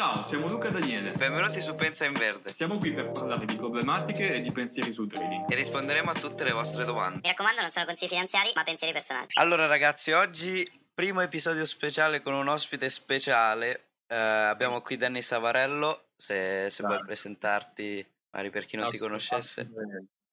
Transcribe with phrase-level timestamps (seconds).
[0.00, 1.12] Ciao, siamo Luca e Daniele.
[1.12, 5.06] Benvenuti su Pensa in Verde Siamo qui per parlare di problematiche e di pensieri sul
[5.06, 5.44] trading.
[5.52, 7.20] e risponderemo a tutte le vostre domande.
[7.22, 9.26] Mi raccomando, non sono consigli finanziari, ma pensieri personali.
[9.34, 13.88] Allora ragazzi, oggi primo episodio speciale con un ospite speciale.
[14.06, 19.68] Eh, abbiamo qui Danny Savarello, se, se vuoi presentarti, magari per chi non ti conoscesse.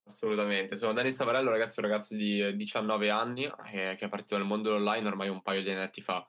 [0.08, 0.78] Assolutamente.
[0.78, 4.48] Sono Dani Savarello, ragazzi, un ragazzo di eh, 19 anni eh, che è partito nel
[4.48, 6.26] mondo online ormai un paio di annetti fa.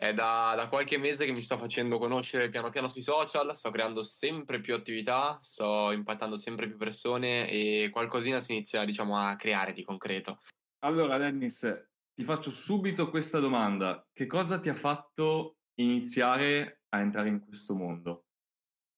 [0.00, 3.70] È da, da qualche mese che mi sto facendo conoscere piano piano sui social, sto
[3.70, 9.36] creando sempre più attività, sto impattando sempre più persone e qualcosina si inizia, diciamo, a
[9.36, 10.40] creare di concreto.
[10.84, 14.08] Allora, Dennis, ti faccio subito questa domanda.
[14.10, 18.24] Che cosa ti ha fatto iniziare a entrare in questo mondo?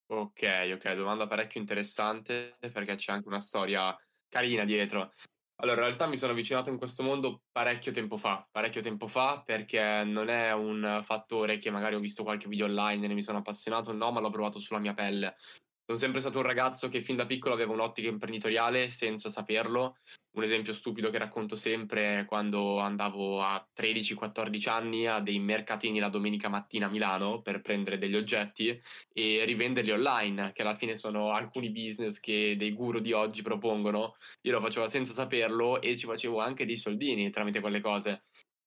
[0.06, 3.92] Ok, ok, domanda parecchio interessante perché c'è anche una storia
[4.28, 5.12] carina dietro.
[5.62, 9.42] Allora, in realtà mi sono avvicinato in questo mondo parecchio tempo fa, parecchio tempo fa
[9.44, 13.22] perché non è un fattore che magari ho visto qualche video online e ne mi
[13.22, 15.36] sono appassionato, no, ma l'ho provato sulla mia pelle.
[15.84, 19.96] Sono sempre stato un ragazzo che fin da piccolo aveva un'ottica imprenditoriale senza saperlo.
[20.36, 25.98] Un esempio stupido che racconto sempre è quando andavo a 13-14 anni a dei mercatini
[25.98, 28.80] la domenica mattina a Milano per prendere degli oggetti
[29.12, 34.14] e rivenderli online, che alla fine sono alcuni business che dei guru di oggi propongono.
[34.42, 38.22] Io lo facevo senza saperlo e ci facevo anche dei soldini tramite quelle cose.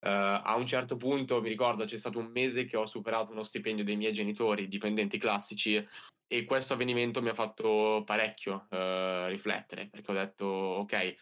[0.05, 0.09] Eh,
[0.43, 3.83] a un certo punto mi ricordo c'è stato un mese che ho superato uno stipendio
[3.83, 5.83] dei miei genitori, dipendenti classici,
[6.27, 11.15] e questo avvenimento mi ha fatto parecchio eh, riflettere perché ho detto ok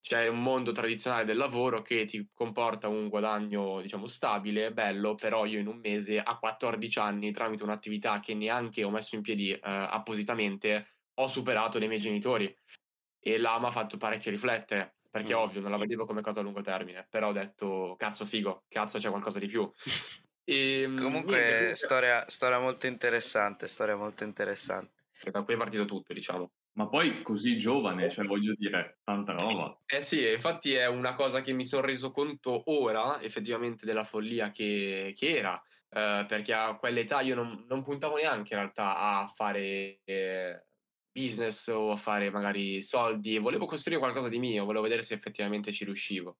[0.00, 5.44] c'è un mondo tradizionale del lavoro che ti comporta un guadagno diciamo stabile, bello, però
[5.44, 9.50] io in un mese a 14 anni tramite un'attività che neanche ho messo in piedi
[9.52, 12.56] eh, appositamente ho superato dei miei genitori.
[13.20, 15.36] E là mi ha fatto parecchio riflettere perché Mm.
[15.36, 18.98] ovvio non la vedevo come cosa a lungo termine però ho detto cazzo figo, cazzo
[18.98, 19.70] c'è qualcosa di più
[20.44, 25.04] e, mm, Comunque, niente, storia, storia molto interessante, storia molto interessante.
[25.30, 29.78] da qui è partito tutto diciamo Ma poi così giovane, cioè voglio dire, tanta roba.
[29.90, 34.50] Eh sì, infatti è una cosa che mi sono reso conto ora, effettivamente, della follia
[34.50, 39.26] che, che era, eh, perché a quell'età io non, non puntavo neanche in realtà a
[39.34, 40.66] fare eh,
[41.18, 45.72] business o a fare magari soldi, volevo costruire qualcosa di mio, volevo vedere se effettivamente
[45.72, 46.38] ci riuscivo.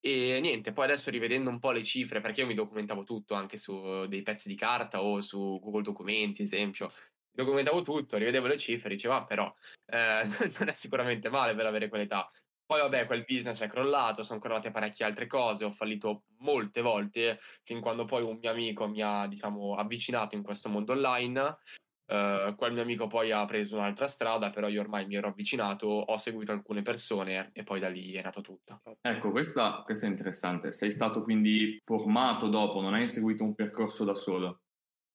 [0.00, 3.56] E niente, poi adesso rivedendo un po' le cifre, perché io mi documentavo tutto anche
[3.56, 6.88] su dei pezzi di carta o su Google Documenti, esempio,
[7.30, 9.52] documentavo tutto, rivedevo le cifre, dicevo, ah, però
[9.86, 10.24] eh,
[10.58, 12.30] non è sicuramente male per avere quell'età.
[12.66, 17.38] Poi vabbè, quel business è crollato, sono crollate parecchie altre cose, ho fallito molte volte,
[17.62, 21.58] fin quando poi un mio amico mi ha, diciamo, avvicinato in questo mondo online.
[22.06, 25.86] Eh, quel mio amico poi ha preso un'altra strada, però io ormai mi ero avvicinato,
[25.86, 28.82] ho seguito alcune persone e poi da lì è nato tutto.
[29.00, 30.72] Ecco, questa, questa è interessante.
[30.72, 34.60] Sei stato quindi formato dopo, non hai seguito un percorso da solo.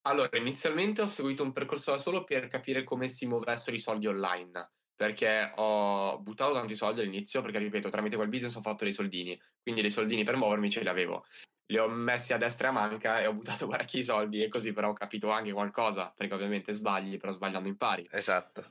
[0.03, 4.07] Allora, inizialmente ho seguito un percorso da solo per capire come si muovessero i soldi
[4.07, 8.93] online, perché ho buttato tanti soldi all'inizio, perché ripeto, tramite quel business ho fatto dei
[8.93, 11.25] soldini, quindi dei soldini per muovermi ce li avevo.
[11.71, 14.73] Li ho messi a destra e a manca e ho buttato parecchi soldi e così
[14.73, 18.07] però ho capito anche qualcosa, perché ovviamente sbagli, però sbagliando impari.
[18.11, 18.65] Esatto.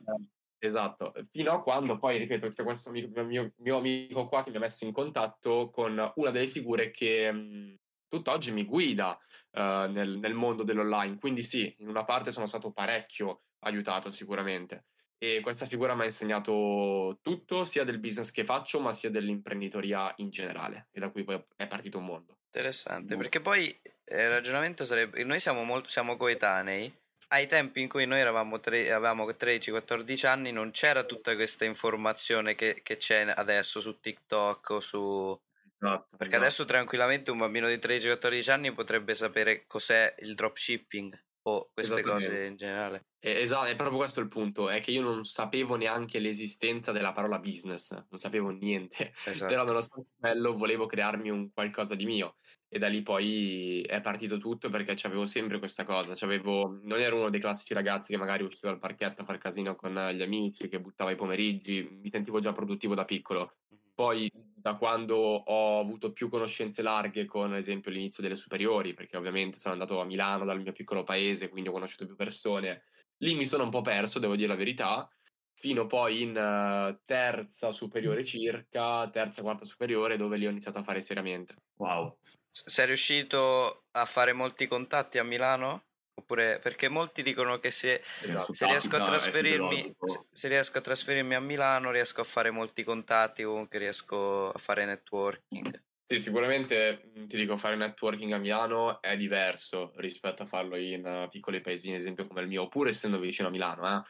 [0.61, 4.57] Esatto, fino a quando poi, ripeto, c'è questo mio, mio, mio amico qua che mi
[4.57, 7.77] ha messo in contatto con una delle figure che mh,
[8.09, 9.17] tutt'oggi mi guida
[9.53, 11.19] eh, nel, nel mondo dell'online.
[11.19, 14.87] Quindi sì, in una parte sono stato parecchio aiutato sicuramente.
[15.17, 20.13] E questa figura mi ha insegnato tutto, sia del business che faccio, ma sia dell'imprenditoria
[20.17, 20.89] in generale.
[20.91, 22.38] E da cui poi è partito un mondo.
[22.51, 23.21] Interessante, Boh.
[23.21, 26.93] perché poi eh, il ragionamento sarebbe, noi siamo, molto, siamo coetanei,
[27.29, 32.55] ai tempi in cui noi eravamo tre- avevamo 13-14 anni non c'era tutta questa informazione
[32.55, 35.39] che, che c'è adesso su TikTok o su...
[35.81, 36.17] Esatto.
[36.17, 42.01] Perché adesso tranquillamente un bambino di 13-14 anni potrebbe sapere cos'è il dropshipping o queste
[42.01, 42.29] Esattamente.
[42.29, 43.07] cose in generale.
[43.21, 47.13] Eh, Esatto, è proprio questo il punto, è che io non sapevo neanche l'esistenza della
[47.13, 49.13] parola business, non sapevo niente.
[49.25, 49.51] Esatto.
[49.53, 52.37] Però nonostante quello volevo crearmi un qualcosa di mio
[52.71, 57.17] e da lì poi è partito tutto perché c'avevo sempre questa cosa, c'avevo, non ero
[57.17, 60.69] uno dei classici ragazzi che magari usciva al parchetto a far casino con gli amici,
[60.69, 63.57] che buttava i pomeriggi, mi sentivo già produttivo da piccolo.
[63.95, 69.17] Poi da quando ho avuto più conoscenze larghe con ad esempio l'inizio delle superiori, perché
[69.17, 72.85] ovviamente sono andato a Milano dal mio piccolo paese, quindi ho conosciuto più persone,
[73.19, 75.09] lì mi sono un po' perso, devo dire la verità,
[75.55, 80.83] fino poi in eh, terza superiore circa, terza, quarta superiore, dove lì ho iniziato a
[80.83, 81.57] fare seriamente.
[81.77, 82.19] Wow.
[82.51, 85.88] Sei riuscito a fare molti contatti a Milano?
[86.19, 88.53] Oppure perché molti dicono che se, Esatto.
[88.53, 88.97] se riesco
[89.31, 90.27] fisiologico.
[90.33, 94.85] se- riesco a trasferirmi a Milano riesco a fare molti contatti comunque riesco a fare
[94.85, 101.05] networking Sì, sicuramente ti dico, fare networking a Milano è diverso rispetto a farlo in
[101.05, 104.03] uh, piccoli paesini, ad esempio come il mio, pur essendo vicino a Milano, eh.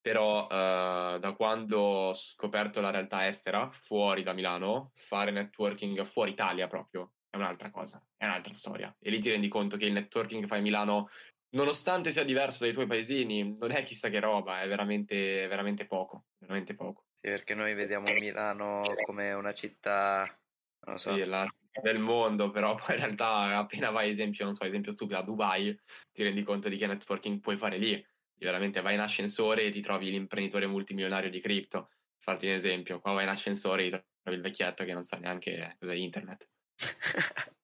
[0.00, 6.30] Però uh, da quando ho scoperto la realtà estera, fuori da Milano, fare networking fuori
[6.30, 8.94] Italia proprio è un'altra cosa, è un'altra storia.
[8.98, 11.08] E lì ti rendi conto che il networking che fai a Milano,
[11.56, 16.26] nonostante sia diverso dai tuoi paesini, non è chissà che roba, è veramente, veramente poco,
[16.38, 17.06] veramente poco.
[17.20, 20.38] Sì, perché noi vediamo Milano come una città
[20.86, 21.12] non so.
[21.12, 21.48] Sì, la
[21.82, 25.78] del mondo, però poi in realtà appena vai, esempio, non so, esempio stupido, a Dubai,
[26.12, 28.02] ti rendi conto di che networking puoi fare lì.
[28.38, 31.90] Veramente vai in ascensore e ti trovi l'imprenditore multimilionario di cripto.
[32.18, 35.18] Farti un esempio, qua vai in ascensore e ti trovi il vecchietto che non sa
[35.18, 36.46] neanche cos'è internet.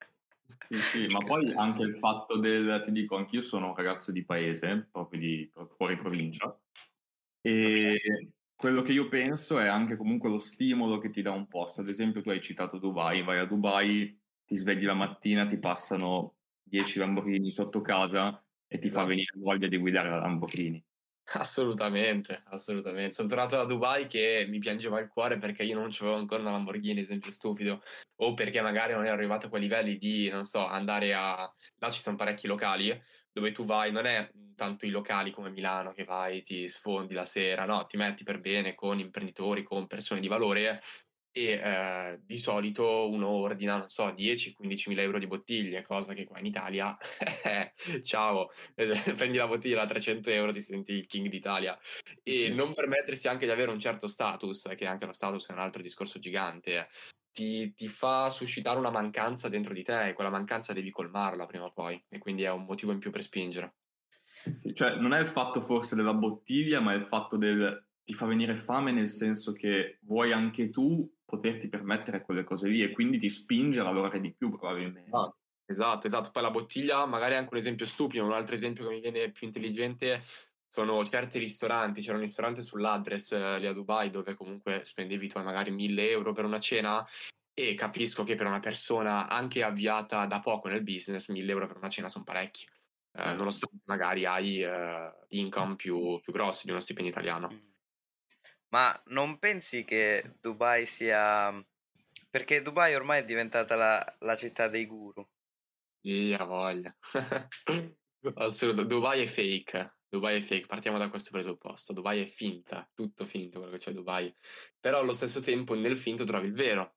[0.68, 4.24] sì, sì, ma poi anche il fatto del, ti dico, anch'io sono un ragazzo di
[4.24, 6.58] paese, proprio di fuori provincia,
[7.40, 8.32] e okay
[8.62, 11.80] quello che io penso è anche comunque lo stimolo che ti dà un posto.
[11.80, 16.36] Ad esempio, tu hai citato Dubai, vai a Dubai, ti svegli la mattina, ti passano
[16.62, 19.02] 10 Lamborghini sotto casa e ti esatto.
[19.02, 20.80] fa venire voglia di guidare la Lamborghini.
[21.34, 23.12] Assolutamente, assolutamente.
[23.14, 26.50] Sono tornato da Dubai che mi piangeva il cuore perché io non avevo ancora una
[26.50, 27.82] Lamborghini, esempio stupido,
[28.16, 31.50] o perché magari non ero arrivato a quei livelli di, non so, andare a...
[31.78, 33.00] Là ci sono parecchi locali
[33.32, 37.24] dove tu vai, non è tanto i locali come Milano che vai, ti sfondi la
[37.24, 40.82] sera, no, ti metti per bene con imprenditori, con persone di valore
[41.32, 46.24] e eh, di solito uno ordina, non so, 10-15 mila euro di bottiglie, cosa che
[46.24, 46.96] qua in Italia,
[48.04, 48.50] ciao,
[49.16, 51.78] prendi la bottiglia da 300 euro, ti senti il king d'Italia.
[52.22, 52.54] E sì.
[52.54, 55.80] non permettersi anche di avere un certo status, che anche lo status è un altro
[55.80, 56.88] discorso gigante,
[57.32, 61.64] ti, ti, fa suscitare una mancanza dentro di te e quella mancanza devi colmarla prima
[61.64, 63.76] o poi e quindi è un motivo in più per spingere.
[64.26, 64.74] Sì, sì.
[64.74, 68.26] Cioè non è il fatto forse della bottiglia ma è il fatto del ti fa
[68.26, 73.16] venire fame nel senso che vuoi anche tu poterti permettere quelle cose lì e quindi
[73.16, 75.16] ti spinge a lavorare di più probabilmente.
[75.16, 75.34] Ah,
[75.64, 76.30] esatto, esatto.
[76.30, 79.30] Poi la bottiglia magari è anche un esempio stupido, un altro esempio che mi viene
[79.30, 80.22] più intelligente
[80.68, 85.40] sono certi ristoranti, c'era un ristorante sull'address eh, lì a Dubai dove comunque spendevi tu
[85.40, 87.06] magari 1000 euro per una cena
[87.54, 91.78] e capisco che per una persona anche avviata da poco nel business 1000 euro per
[91.78, 92.66] una cena sono parecchi,
[93.18, 97.71] eh, nonostante magari hai eh, income più, più, grossi di uno stipendio italiano.
[98.72, 101.52] Ma non pensi che Dubai sia...
[102.30, 105.26] perché Dubai ormai è diventata la, la città dei guru?
[106.04, 106.96] Ha voglia.
[108.34, 109.98] Assurdo, Dubai è fake.
[110.08, 111.92] Dubai è fake, partiamo da questo presupposto.
[111.92, 114.34] Dubai è finta, tutto finto quello che c'è a Dubai.
[114.80, 116.96] Però allo stesso tempo nel finto trovi il vero,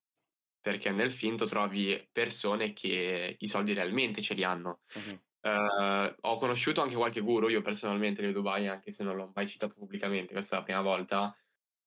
[0.61, 4.81] perché nel finto trovi persone che i soldi realmente ce li hanno.
[4.93, 5.21] Uh-huh.
[5.41, 9.47] Uh, ho conosciuto anche qualche guru, io personalmente di Dubai, anche se non l'ho mai
[9.47, 11.35] citato pubblicamente, questa è la prima volta.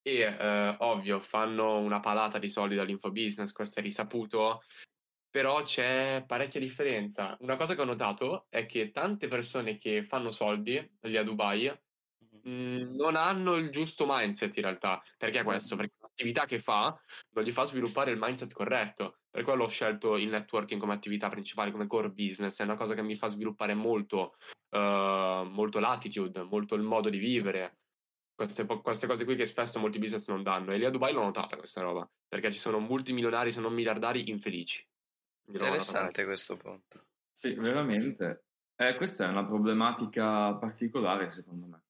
[0.08, 4.62] E uh, ovvio, fanno una palata di soldi dall'infobusiness, questo è risaputo,
[5.28, 7.36] però c'è parecchia differenza.
[7.40, 11.70] Una cosa che ho notato è che tante persone che fanno soldi lì a Dubai
[12.42, 15.02] mh, mhmm, non hanno il giusto mindset in realtà.
[15.18, 15.76] Perché questo?
[15.76, 16.98] Perché l'attività che fa
[17.34, 19.18] non gli fa sviluppare il mindset corretto.
[19.30, 22.58] Per quello ho scelto il networking come attività principale, come core business.
[22.58, 24.36] È una cosa che mi fa sviluppare molto,
[24.70, 24.78] uh,
[25.44, 27.77] molto l'attitude, molto il modo di vivere.
[28.38, 30.72] Queste, queste, cose qui che spesso molti business non danno.
[30.72, 32.08] E lì a Dubai l'ho notata questa roba.
[32.28, 34.86] Perché ci sono multimilionari, se non miliardari, infelici.
[35.46, 37.06] Interessante questo punto.
[37.32, 38.44] Sì, veramente.
[38.76, 41.82] Eh, questa è una problematica particolare, secondo me.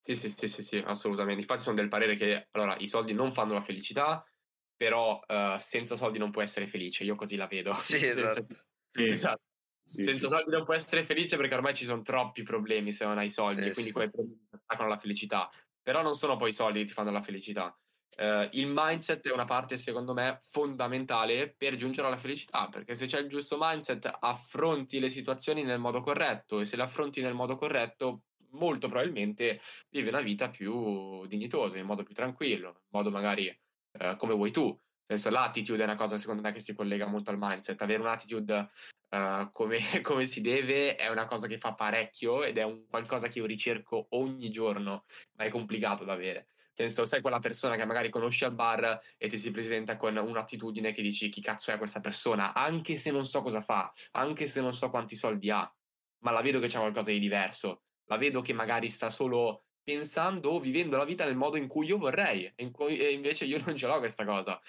[0.00, 1.42] Sì, sì, sì, sì, sì, assolutamente.
[1.42, 4.26] Infatti sono del parere che allora, i soldi non fanno la felicità,
[4.74, 7.04] però uh, senza soldi non puoi essere felice.
[7.04, 7.72] Io così la vedo.
[7.78, 8.46] Sì, esatto.
[8.90, 9.10] Sì.
[9.10, 9.42] esatto.
[9.86, 10.34] Sì, senza sì.
[10.34, 13.70] soldi non puoi essere felice perché ormai ci sono troppi problemi se non hai soldi,
[13.70, 15.48] quindi quei problemi attaccano la felicità.
[15.84, 17.78] Però non sono poi i soldi che ti fanno la felicità.
[18.16, 23.06] Uh, il mindset è una parte, secondo me, fondamentale per giungere alla felicità, perché se
[23.06, 27.34] c'è il giusto mindset affronti le situazioni nel modo corretto e se le affronti nel
[27.34, 28.22] modo corretto,
[28.52, 29.60] molto probabilmente
[29.90, 33.48] vivi una vita più dignitosa, in modo più tranquillo, in modo magari
[33.98, 34.66] uh, come vuoi tu.
[35.06, 37.82] Nel senso, l'attitude è una cosa, secondo me, che si collega molto al mindset.
[37.82, 38.70] Avere un'attitude
[39.14, 43.28] uh, come, come, si deve è una cosa che fa parecchio ed è un qualcosa
[43.28, 45.04] che io ricerco ogni giorno,
[45.36, 46.48] ma è complicato da avere.
[46.76, 50.90] Senso, sai quella persona che magari conosci al bar e ti si presenta con un'attitudine
[50.90, 54.60] che dici chi cazzo è questa persona, anche se non so cosa fa, anche se
[54.60, 55.72] non so quanti soldi ha,
[56.24, 60.50] ma la vedo che c'è qualcosa di diverso, la vedo che magari sta solo pensando
[60.50, 63.62] o vivendo la vita nel modo in cui io vorrei, e, cui, e invece io
[63.64, 64.60] non ce l'ho questa cosa.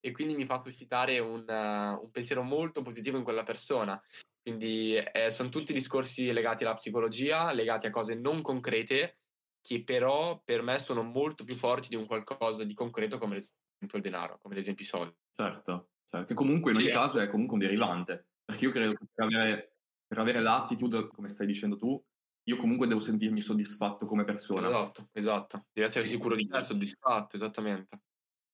[0.00, 4.00] E quindi mi fa suscitare un, uh, un pensiero molto positivo in quella persona.
[4.40, 9.18] Quindi eh, sono tutti discorsi legati alla psicologia, legati a cose non concrete,
[9.60, 13.42] che però per me sono molto più forti di un qualcosa di concreto come ad
[13.42, 15.16] esempio il denaro, come ad esempio i soldi.
[15.34, 17.30] Certo, Cioè, che comunque in Sì, ogni eh, caso è sì.
[17.30, 18.28] comunque un derivante.
[18.44, 19.76] Perché io credo che per avere,
[20.06, 22.02] per avere l'attitude, come stai dicendo tu,
[22.44, 24.68] io comunque devo sentirmi soddisfatto come persona.
[24.68, 25.66] Esatto, esatto.
[25.72, 26.10] Devi essere Sì.
[26.10, 28.00] sicuro di te, soddisfatto, esattamente.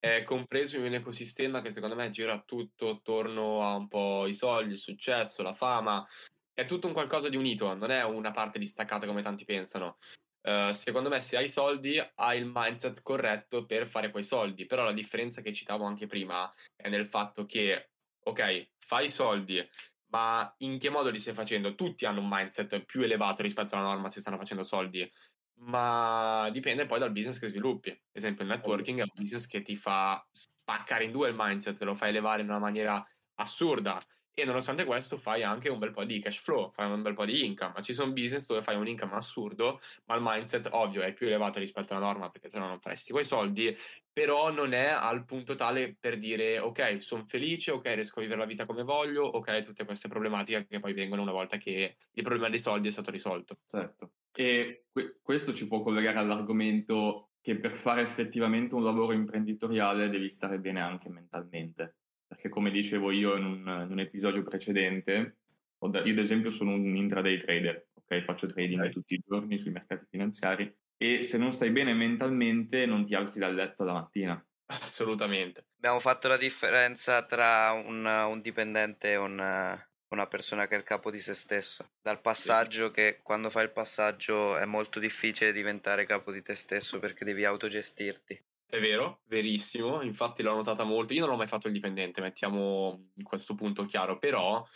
[0.05, 4.35] È compreso in un ecosistema che secondo me gira tutto attorno a un po' i
[4.35, 6.07] soldi, il successo, la fama.
[6.53, 9.97] È tutto un qualcosa di unito, non è una parte distaccata come tanti pensano.
[10.43, 14.67] Eh, secondo me, se hai soldi, hai il mindset corretto per fare quei soldi.
[14.67, 17.93] Però la differenza che citavo anche prima è nel fatto che,
[18.25, 19.67] ok, fai soldi,
[20.09, 21.75] ma in che modo li stai facendo?
[21.75, 25.11] Tutti hanno un mindset più elevato rispetto alla norma se stanno facendo soldi,
[25.59, 27.91] ma dipende poi dal business che sviluppi.
[27.91, 31.81] Ad esempio, il networking è un business che ti fa spaccare in due il mindset,
[31.83, 34.01] lo fa elevare in una maniera assurda.
[34.37, 37.25] E nonostante questo fai anche un bel po' di cash flow, fai un bel po'
[37.25, 37.73] di income.
[37.77, 41.27] Ma ci sono business dove fai un income assurdo, ma il mindset, ovvio, è più
[41.29, 43.77] elevato rispetto alla norma, perché sennò non faresti quei soldi,
[44.13, 48.41] però non è al punto tale per dire ok, sono felice, ok, riesco a vivere
[48.41, 52.23] la vita come voglio, ok, tutte queste problematiche che poi vengono una volta che il
[52.25, 53.59] problema dei soldi è stato risolto.
[53.71, 54.11] Certo.
[54.37, 60.29] E que- questo ci può collegare all'argomento che per fare effettivamente un lavoro imprenditoriale devi
[60.29, 61.97] stare bene anche mentalmente.
[62.27, 65.39] Perché come dicevo io in un, in un episodio precedente,
[65.79, 68.23] da- io ad esempio sono un intraday trader, ok?
[68.23, 68.89] Faccio trading Ok.
[68.91, 73.39] tutti i giorni sui mercati finanziari e se non stai bene mentalmente non ti alzi
[73.39, 74.47] dal letto la mattina.
[74.67, 75.67] Assolutamente.
[75.77, 80.85] Abbiamo fatto la differenza tra un, un dipendente e un- una persona che è il
[80.85, 81.91] capo di se stesso.
[82.01, 86.99] Dal passaggio che quando fai il passaggio è molto difficile diventare capo di te stesso
[86.99, 88.43] perché devi autogestirti.
[88.67, 91.13] È vero, verissimo, infatti l'ho notata molto.
[91.13, 94.67] Io non ho mai fatto il dipendente, mettiamo questo punto chiaro, però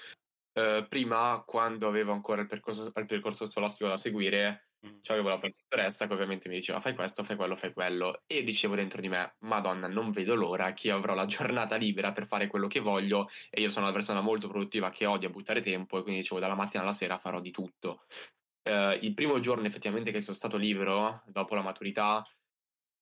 [0.53, 4.68] eh, prima, quando avevo ancora il percorso, il percorso scolastico da seguire,
[5.07, 8.75] avevo la professoressa che ovviamente mi diceva fai questo, fai quello, fai quello, e dicevo
[8.75, 12.47] dentro di me, madonna, non vedo l'ora che io avrò la giornata libera per fare
[12.47, 16.03] quello che voglio, e io sono una persona molto produttiva che odia buttare tempo, e
[16.03, 18.05] quindi dicevo dalla mattina alla sera farò di tutto.
[18.63, 22.25] Eh, il primo giorno effettivamente che sono stato libero, dopo la maturità,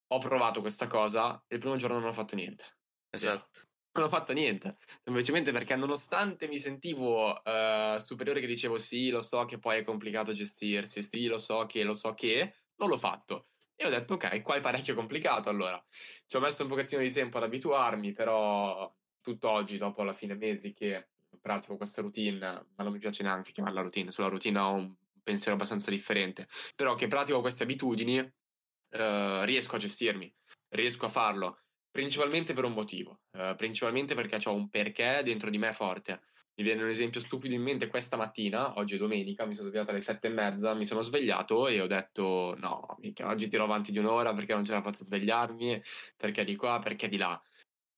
[0.09, 2.77] ho provato questa cosa e il primo giorno non ho fatto niente.
[3.09, 3.61] Esatto.
[3.97, 9.23] Non ho fatto niente, semplicemente perché nonostante mi sentivo eh, superiore che dicevo sì, lo
[9.23, 12.97] so che poi è complicato gestirsi, sì, lo so che, lo so che, non l'ho
[12.97, 13.47] fatto.
[13.75, 15.83] E ho detto ok, qua è parecchio complicato allora.
[16.27, 20.73] Ci ho messo un pochettino di tempo ad abituarmi, però tutt'oggi, dopo alla fine mesi
[20.73, 21.07] che
[21.41, 25.55] pratico questa routine, ma non mi piace neanche chiamarla routine, sulla routine ho un pensiero
[25.55, 30.31] abbastanza differente, però che pratico queste abitudini, eh, riesco a gestirmi,
[30.69, 31.61] riesco a farlo,
[31.97, 36.21] principalmente per un motivo, eh, principalmente perché ho un perché dentro di me forte.
[36.53, 39.89] Mi viene un esempio stupido in mente questa mattina, oggi è domenica, mi sono svegliato
[39.89, 43.91] alle sette e mezza, mi sono svegliato e ho detto no, mica, oggi tiro avanti
[43.91, 45.81] di un'ora perché non ce la faccio svegliarmi,
[46.15, 47.41] perché di qua, perché di là.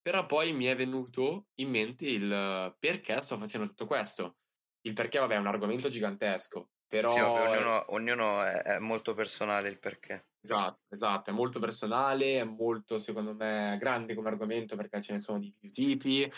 [0.01, 4.37] Però poi mi è venuto in mente il perché sto facendo tutto questo.
[4.83, 7.07] Il perché, vabbè, è un argomento gigantesco, però...
[7.07, 10.25] Sì, ovvio, ognuno, ognuno è, è molto personale il perché.
[10.41, 15.19] Esatto, esatto, è molto personale, è molto secondo me grande come argomento perché ce ne
[15.19, 16.29] sono di più tipi,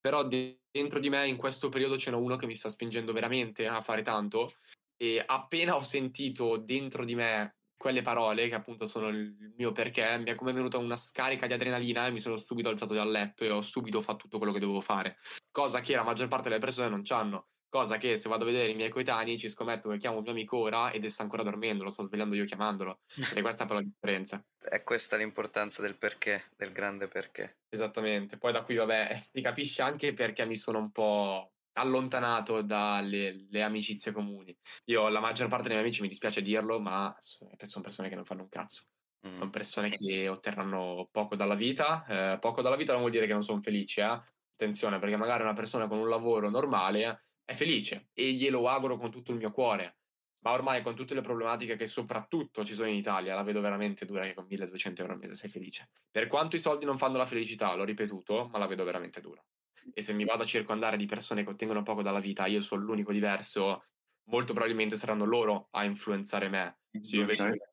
[0.00, 3.12] però de- dentro di me in questo periodo ce n'è uno che mi sta spingendo
[3.12, 4.54] veramente a fare tanto
[4.96, 10.18] e appena ho sentito dentro di me quelle parole che appunto sono il mio perché,
[10.18, 13.44] mi è come venuta una scarica di adrenalina e mi sono subito alzato dal letto
[13.44, 15.16] e ho subito fatto tutto quello che dovevo fare,
[15.50, 17.48] cosa che la maggior parte delle persone non hanno.
[17.70, 20.32] Cosa che se vado a vedere i miei coetanei ci scommetto che chiamo il mio
[20.32, 22.98] amico ora ed sta ancora dormendo, lo sto svegliando io chiamandolo.
[23.38, 24.44] E questa è poi la differenza.
[24.58, 27.58] È questa l'importanza del perché, del grande perché.
[27.68, 28.38] Esattamente.
[28.38, 33.62] Poi da qui, vabbè, si capisce anche perché mi sono un po' allontanato dalle le
[33.62, 34.54] amicizie comuni.
[34.86, 38.24] Io, la maggior parte dei miei amici, mi dispiace dirlo, ma sono persone che non
[38.24, 38.82] fanno un cazzo.
[39.28, 39.34] Mm.
[39.34, 42.04] Sono persone che otterranno poco dalla vita.
[42.34, 44.20] Eh, poco dalla vita non vuol dire che non sono felici, eh.
[44.60, 49.10] Attenzione, perché magari una persona con un lavoro normale è felice e glielo auguro con
[49.10, 49.96] tutto il mio cuore.
[50.42, 54.06] Ma ormai con tutte le problematiche che soprattutto ci sono in Italia, la vedo veramente
[54.06, 55.90] dura che con 1200 euro al mese sei felice.
[56.10, 59.44] Per quanto i soldi non fanno la felicità, l'ho ripetuto, ma la vedo veramente dura.
[59.92, 62.82] E se mi vado a circondare di persone che ottengono poco dalla vita, io sono
[62.82, 63.84] l'unico diverso,
[64.30, 66.78] molto probabilmente saranno loro a influenzare me.
[66.90, 67.70] Io invece,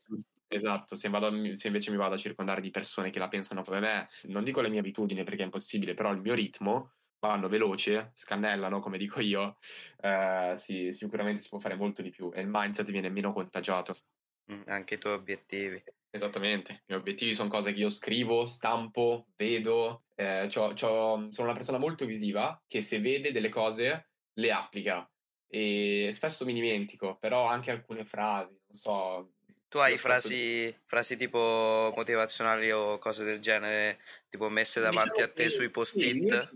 [0.48, 3.80] esatto, se, vado, se invece mi vado a circondare di persone che la pensano come
[3.80, 8.12] me, non dico le mie abitudini perché è impossibile, però il mio ritmo, vanno veloce,
[8.14, 9.58] scannellano come dico io,
[10.02, 13.96] eh, sì, sicuramente si può fare molto di più e il mindset viene meno contagiato.
[14.52, 15.82] Mm, anche i tuoi obiettivi.
[16.10, 21.48] Esattamente, i miei obiettivi sono cose che io scrivo, stampo, vedo, eh, c'ho, c'ho, sono
[21.48, 25.10] una persona molto visiva che se vede delle cose le applica
[25.48, 29.34] e spesso mi dimentico, però anche alcune frasi, non so.
[29.70, 35.28] Tu hai frasi, frasi tipo motivazionali o cose del genere, tipo messe davanti diciamo a
[35.34, 36.14] te che, sui sì, post-it?
[36.14, 36.56] riesce-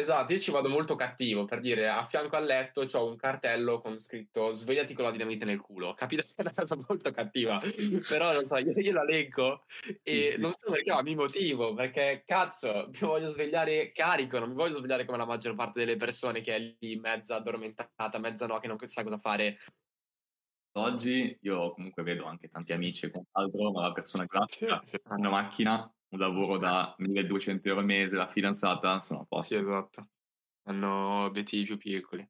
[0.00, 3.82] Esatto, io ci vado molto cattivo per dire a fianco al letto c'ho un cartello
[3.82, 5.92] con scritto svegliati con la dinamite nel culo.
[5.92, 6.22] Capito?
[6.34, 7.60] È una cosa molto cattiva,
[8.08, 9.66] però non so, io, io la leggo
[10.02, 10.40] e Sì, sì.
[10.40, 14.78] non so perché, ma mi motivo perché cazzo, mi voglio svegliare carico, non mi voglio
[14.78, 18.68] svegliare come la maggior parte delle persone che è lì mezza addormentata, mezza no, che
[18.68, 19.58] non sa cosa fare.
[20.78, 25.30] Oggi io comunque vedo anche tanti amici e quant'altro, ma la persona classica ha una
[25.30, 29.56] macchina, un lavoro da 1200 euro al mese, la fidanzata, sono a Sì, posto.
[29.56, 30.08] esatto.
[30.64, 32.28] Hanno obiettivi più piccoli.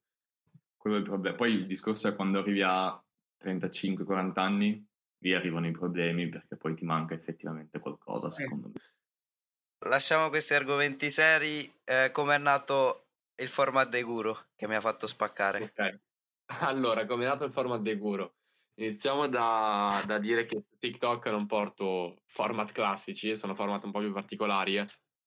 [0.76, 1.36] Quello è il problema.
[1.36, 3.02] Poi il discorso è quando arrivi a
[3.36, 4.86] 35-40 anni,
[5.18, 8.74] lì arrivano i problemi perché poi ti manca effettivamente qualcosa, secondo me.
[9.88, 11.70] Lasciamo questi argomenti seri.
[11.84, 15.74] Eh, Come è nato il format dei guru che mi ha fatto spaccare?
[15.74, 16.00] Ok.
[16.62, 18.28] Allora, come è nato il format dei guru?
[18.80, 23.98] Iniziamo da, da dire che su TikTok non porto format classici, sono format un po'
[23.98, 24.82] più particolari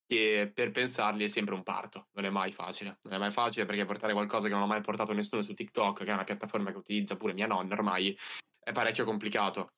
[0.06, 2.98] che per pensarli è sempre un parto, non è mai facile.
[3.02, 6.02] Non è mai facile perché portare qualcosa che non ha mai portato nessuno su TikTok,
[6.02, 8.16] che è una piattaforma che utilizza pure mia nonna ormai,
[8.58, 9.70] è parecchio complicato.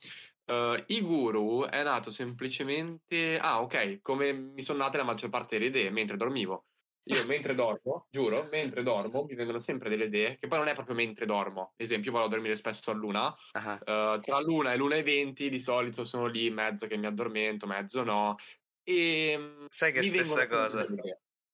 [0.46, 3.38] Uh, I guru è nato semplicemente...
[3.38, 6.64] Ah, ok, come mi sono nate la maggior parte delle idee mentre dormivo.
[7.08, 10.74] Io mentre dormo, giuro, mentre dormo mi vengono sempre delle idee, che poi non è
[10.74, 11.74] proprio mentre dormo.
[11.76, 13.34] Esempio, vado a dormire spesso a luna.
[13.52, 17.06] Ah, Uh, tra l'una e l'una e venti di solito sono lì, mezzo che mi
[17.06, 18.34] addormento, mezzo no.
[18.82, 20.84] E mm, Sai che stessa cosa.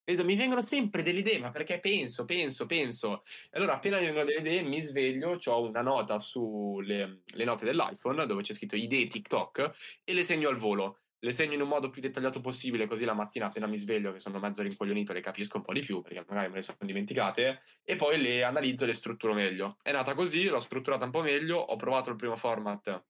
[0.04, 3.22] Vedo, mi vengono sempre delle idee, ma perché penso, penso, penso.
[3.50, 7.64] E allora appena mi vengono delle idee mi sveglio, ho una nota sulle le note
[7.64, 9.70] dell'iPhone dove c'è scritto idee TikTok
[10.02, 11.01] e le segno al volo.
[11.24, 14.18] Le segno in un modo più dettagliato possibile, così la mattina appena mi sveglio, che
[14.18, 17.62] sono mezzo rincoglionito, le capisco un po' di più, perché magari me le sono dimenticate,
[17.84, 19.76] e poi le analizzo e le strutturo meglio.
[19.82, 23.04] È nata così, l'ho strutturata un po' meglio, ho provato il primo format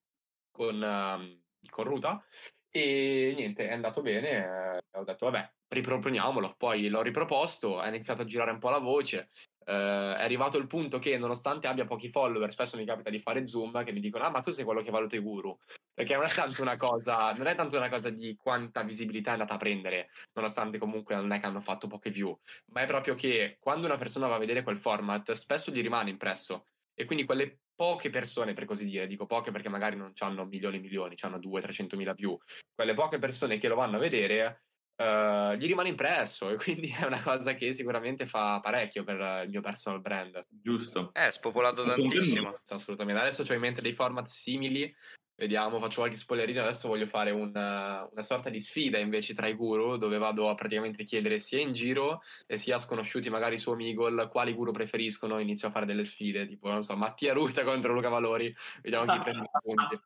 [0.51, 1.41] con, ehm,
[1.71, 2.23] con Ruta,
[2.69, 4.29] e niente, è andato bene,
[4.77, 8.77] eh, ho detto vabbè, riproponiamolo, poi l'ho riproposto, è iniziato a girare un po' la
[8.77, 9.31] voce,
[9.65, 13.45] eh, è arrivato il punto che nonostante abbia pochi follower, spesso mi capita di fare
[13.45, 15.57] zoom che mi dicono ah ma tu sei quello che valuta i guru,
[15.93, 19.33] perché non è tanto una cosa, non è tanto una cosa di quanta visibilità è
[19.33, 22.37] andata a prendere, nonostante comunque non è che hanno fatto poche view,
[22.71, 26.09] ma è proprio che quando una persona va a vedere quel format spesso gli rimane
[26.09, 26.67] impresso.
[26.95, 30.77] E quindi quelle poche persone, per così dire, dico poche perché magari non hanno milioni
[30.77, 32.37] e milioni, hanno 200-300 mila view,
[32.73, 37.05] quelle poche persone che lo vanno a vedere eh, gli rimane impresso e quindi è
[37.05, 40.45] una cosa che sicuramente fa parecchio per il mio personal brand.
[40.49, 41.11] Giusto.
[41.13, 42.59] Eh, è spopolato tantissimo.
[42.67, 43.21] Assolutamente.
[43.21, 44.93] Adesso ho in mente dei format simili.
[45.35, 46.61] Vediamo, faccio qualche spoilerino.
[46.61, 50.55] Adesso voglio fare una, una sorta di sfida invece tra i guru, dove vado a
[50.55, 55.39] praticamente chiedere sia in giro e sia sconosciuti, magari su Omegle, quali guru preferiscono.
[55.39, 58.53] Inizio a fare delle sfide, tipo, non so, Mattia Ruta contro Luca Valori.
[58.83, 59.99] Vediamo chi prende i punti.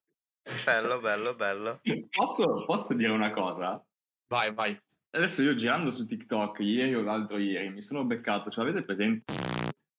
[0.64, 1.82] Bello, bello, bello.
[2.10, 3.86] Posso, posso dire una cosa?
[4.30, 4.78] Vai, vai.
[5.10, 9.34] Adesso io girando su TikTok, ieri o l'altro ieri, mi sono beccato, ce l'avete presente?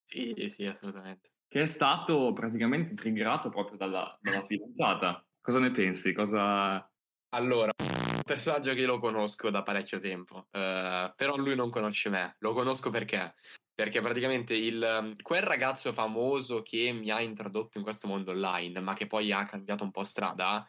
[0.05, 1.33] Sì, sì, assolutamente.
[1.49, 5.27] Che è stato praticamente triggerato proprio dalla, dalla fidanzata.
[5.41, 6.13] Cosa ne pensi?
[6.13, 6.87] Cosa...
[7.31, 12.11] Allora, un personaggio che io lo conosco da parecchio tempo, eh, però lui non conosce
[12.11, 12.37] me.
[12.41, 13.35] Lo conosco perché?
[13.75, 18.93] Perché praticamente il, quel ragazzo famoso che mi ha introdotto in questo mondo online, ma
[18.93, 20.67] che poi ha cambiato un po' strada,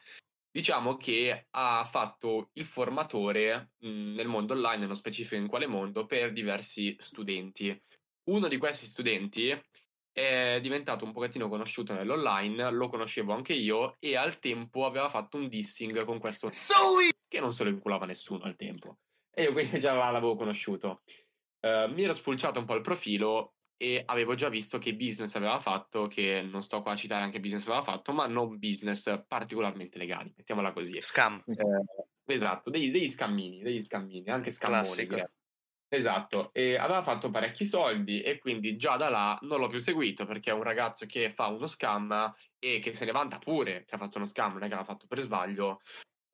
[0.60, 6.06] diciamo che ha fatto il formatore mh, nel mondo online, nello specifico in quale mondo,
[6.06, 7.82] per diversi studenti.
[8.26, 9.58] Uno di questi studenti
[10.12, 15.38] è diventato un pochettino conosciuto nell'online, lo conoscevo anche io e al tempo aveva fatto
[15.38, 16.50] un dissing con questo
[17.28, 18.98] che non se lo inculava nessuno al tempo.
[19.34, 21.04] E io quindi già l'avevo conosciuto.
[21.62, 25.58] Uh, mi ero spulciato un po' il profilo e avevo già visto che business aveva
[25.58, 29.98] fatto, che non sto qua a citare anche business aveva fatto, ma non business particolarmente
[29.98, 31.00] legali, mettiamola così.
[31.00, 31.42] Scam.
[31.48, 34.84] Eh, esatto, degli, degli scammini, degli scammini, anche scammoni.
[34.84, 35.32] Classico.
[35.92, 40.26] Esatto, e aveva fatto parecchi soldi e quindi già da là non l'ho più seguito
[40.26, 43.96] perché è un ragazzo che fa uno scam e che se ne vanta pure che
[43.96, 45.80] ha fatto uno scam, non è che l'ha fatto per sbaglio.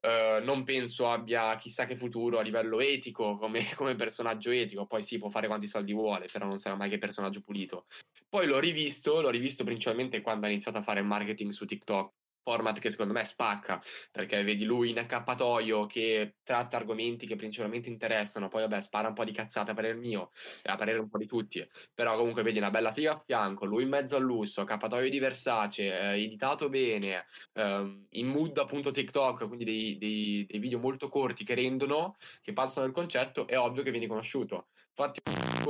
[0.06, 5.02] Uh, non penso abbia chissà che futuro a livello etico come, come, personaggio etico, poi
[5.02, 7.88] sì può fare quanti soldi vuole, però non sarà mai che personaggio pulito.
[8.30, 12.14] Poi l'ho rivisto, l'ho rivisto principalmente quando ha iniziato a fare marketing su TikTok,
[12.46, 13.82] format che secondo me spacca,
[14.12, 19.16] perché vedi lui in accappatoio che tratta argomenti che principalmente interessano, poi vabbè spara un
[19.16, 20.30] po' di cazzate a parere mio,
[20.66, 23.82] a parere un po' di tutti, però comunque vedi una bella figa a fianco, lui
[23.82, 29.48] in mezzo al lusso, accappatoio di Versace, eh, editato bene, eh, in mood appunto TikTok,
[29.48, 33.82] quindi dei, dei, dei, video molto corti che rendono, che passano il concetto, è ovvio
[33.82, 34.68] che vieni conosciuto.
[34.90, 35.22] Infatti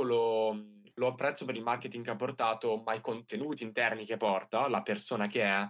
[0.02, 4.68] lo, lo apprezzo per il marketing che ha portato, ma i contenuti interni che porta,
[4.68, 5.68] la persona che è,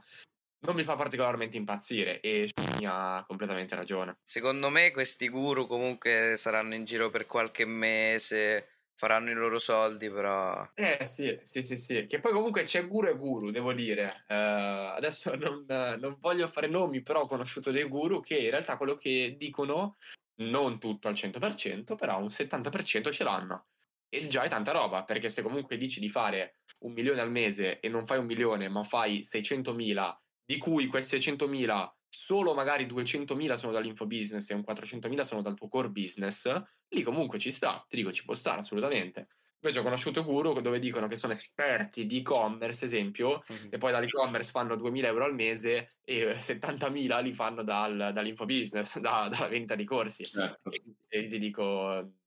[0.66, 2.50] non mi fa particolarmente impazzire e
[2.85, 4.18] ha completamente ragione.
[4.24, 10.11] Secondo me questi guru comunque saranno in giro per qualche mese, faranno i loro soldi,
[10.11, 10.68] però...
[10.74, 12.07] Eh sì, sì, sì, sì.
[12.07, 14.24] Che poi comunque c'è guru e guru, devo dire.
[14.29, 18.76] Uh, adesso non, non, voglio fare nomi, però ho conosciuto dei guru che in realtà
[18.76, 19.98] quello che dicono,
[20.40, 23.66] non tutto al 100%, però un 70% ce l'hanno.
[24.09, 27.81] E già è tanta roba, perché se comunque dici di fare un milione al mese
[27.81, 33.54] e non fai un milione, ma fai 600.000, di cui questi 600.000 solo magari 200.000
[33.54, 36.50] sono dall'infobusiness e un 400.000 sono dal tuo core business,
[36.88, 39.28] lì comunque ci sta, ti dico ci può stare assolutamente.
[39.61, 43.68] Invece ho conosciuto guru dove dicono che sono esperti di e-commerce, esempio, mm-hmm.
[43.70, 49.28] e poi dall'e-commerce fanno 2.000 euro al mese e 70.000 li fanno dal, dall'infobusiness, da,
[49.28, 50.24] dalla vendita di corsi.
[50.24, 50.70] Certo.
[50.70, 51.64] E, e, ti dico,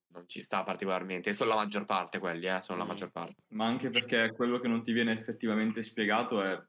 [0.08, 2.82] non ci sta particolarmente, e sono la maggior parte quelli, eh, sono mm.
[2.82, 3.36] la maggior parte.
[3.50, 6.60] Ma anche perché quello che non ti viene effettivamente spiegato è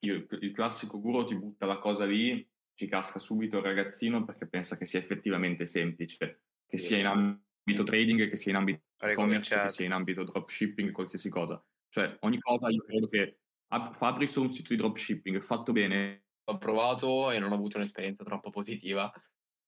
[0.00, 2.46] io, il classico guru ti butta la cosa lì
[2.78, 7.82] ci casca subito il ragazzino perché pensa che sia effettivamente semplice, che sia in ambito
[7.82, 11.60] trading, che sia in ambito e-commerce, che sia in ambito dropshipping, qualsiasi cosa.
[11.88, 16.26] Cioè, ogni cosa io credo che Fabris è un sito di dropshipping fatto bene.
[16.44, 19.12] Ho provato e non ho avuto un'esperienza troppo positiva.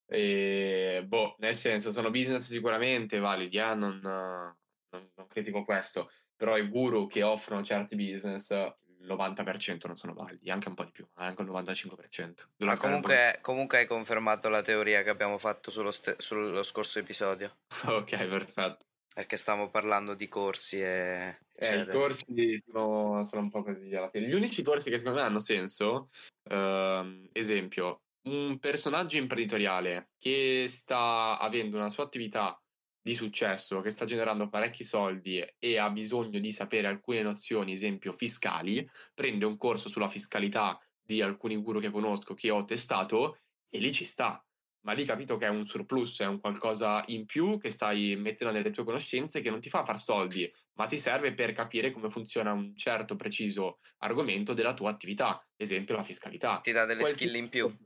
[0.07, 3.75] E, boh, nel senso, sono business sicuramente validi, eh?
[3.75, 4.57] non, non,
[4.91, 10.51] non critico questo, però i guru che offrono certi business il 90% non sono validi,
[10.51, 12.35] anche un po' di più, anche il 95%.
[12.59, 17.59] Ma comunque, comunque, hai confermato la teoria che abbiamo fatto sullo, ste- sullo scorso episodio.
[17.87, 18.85] ok, perfetto.
[19.13, 21.41] Perché stiamo parlando di corsi e...
[21.53, 24.29] Eh, I corsi sono, sono, un po' così alla fine.
[24.29, 26.11] Gli unici corsi che secondo me hanno senso,
[26.45, 32.61] uh, esempio, un personaggio imprenditoriale che sta avendo una sua attività
[33.03, 38.13] di successo che sta generando parecchi soldi e ha bisogno di sapere alcune nozioni, esempio
[38.13, 43.79] fiscali, prende un corso sulla fiscalità di alcuni guru che conosco, che ho testato, e
[43.79, 44.45] lì ci sta.
[44.83, 48.53] Ma lì capito che è un surplus, è un qualcosa in più che stai mettendo
[48.53, 52.09] nelle tue conoscenze che non ti fa far soldi, ma ti serve per capire come
[52.09, 56.61] funziona un certo preciso argomento della tua attività, esempio la fiscalità.
[56.61, 57.77] Ti dà delle Quel skill in più.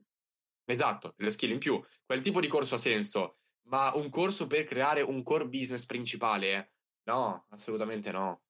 [0.66, 1.82] Esatto, delle skill in più.
[2.06, 6.72] Quel tipo di corso ha senso ma un corso per creare un core business principale?
[7.04, 8.42] No, assolutamente no.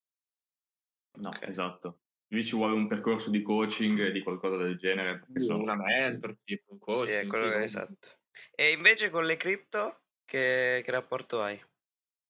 [1.21, 1.49] No, okay.
[1.49, 2.01] esatto.
[2.29, 5.25] Lì ci vuole un percorso di coaching e di qualcosa del genere.
[5.35, 5.63] Sì, sono...
[5.63, 7.07] Una mentorship, un coaching.
[7.07, 8.09] Sì, è quello che è esatto.
[8.55, 11.61] E invece con le cripto, che, che rapporto hai?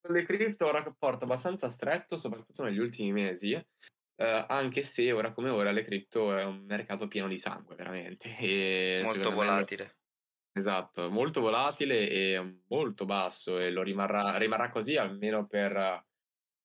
[0.01, 5.11] Con le cripto ho un rapporto abbastanza stretto, soprattutto negli ultimi mesi, eh, anche se
[5.13, 8.37] ora come ora le cripto è un mercato pieno di sangue, veramente.
[8.37, 9.97] E Molto volatile.
[10.57, 15.73] Esatto, molto volatile e molto basso e lo rimarrà, rimarrà così almeno per,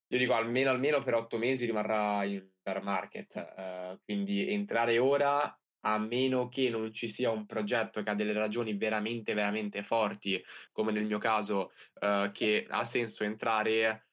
[0.06, 5.52] io dico almeno, almeno per otto mesi rimarrà in bear market, uh, quindi entrare ora
[5.80, 10.40] a meno che non ci sia un progetto che ha delle ragioni veramente, veramente forti,
[10.70, 14.09] come nel mio caso, uh, che ha senso entrare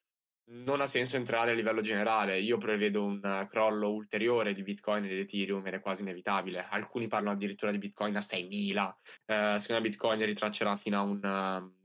[0.50, 2.40] non ha senso entrare a livello generale.
[2.40, 6.68] Io prevedo un crollo ulteriore di Bitcoin e di Ethereum ed è quasi inevitabile.
[6.70, 8.96] Alcuni parlano addirittura di Bitcoin a 6.000.
[9.26, 11.20] Eh, secondo me Bitcoin ritraccerà fino a un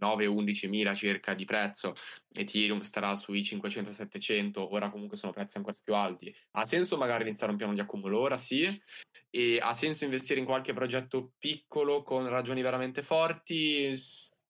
[0.01, 1.92] 9-11.000 circa di prezzo.
[2.33, 4.66] Ethereum starà sui 500-700.
[4.70, 6.35] Ora comunque sono prezzi ancora più alti.
[6.53, 8.38] Ha senso magari iniziare un piano di accumulo ora?
[8.38, 8.66] Sì.
[9.31, 13.96] E ha senso investire in qualche progetto piccolo con ragioni veramente forti?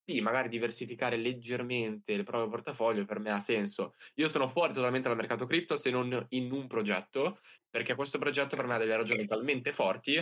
[0.04, 3.94] Sì, magari diversificare leggermente il proprio portafoglio per me ha senso.
[4.14, 7.38] Io sono fuori totalmente dal mercato cripto se non in un progetto,
[7.70, 10.14] perché questo progetto per me ha delle ragioni talmente forti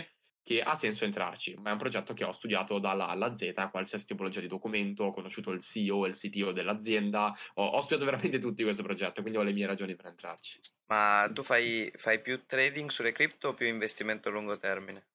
[0.43, 4.05] che ha senso entrarci, ma è un progetto che ho studiato dalla alla Z, qualsiasi
[4.07, 8.63] tipologia di documento, ho conosciuto il CEO il CTO dell'azienda, ho, ho studiato veramente tutti
[8.63, 10.59] questo progetto, quindi ho le mie ragioni per entrarci.
[10.91, 15.07] Ma tu fai, fai più trading sulle cripto o più investimento a lungo termine?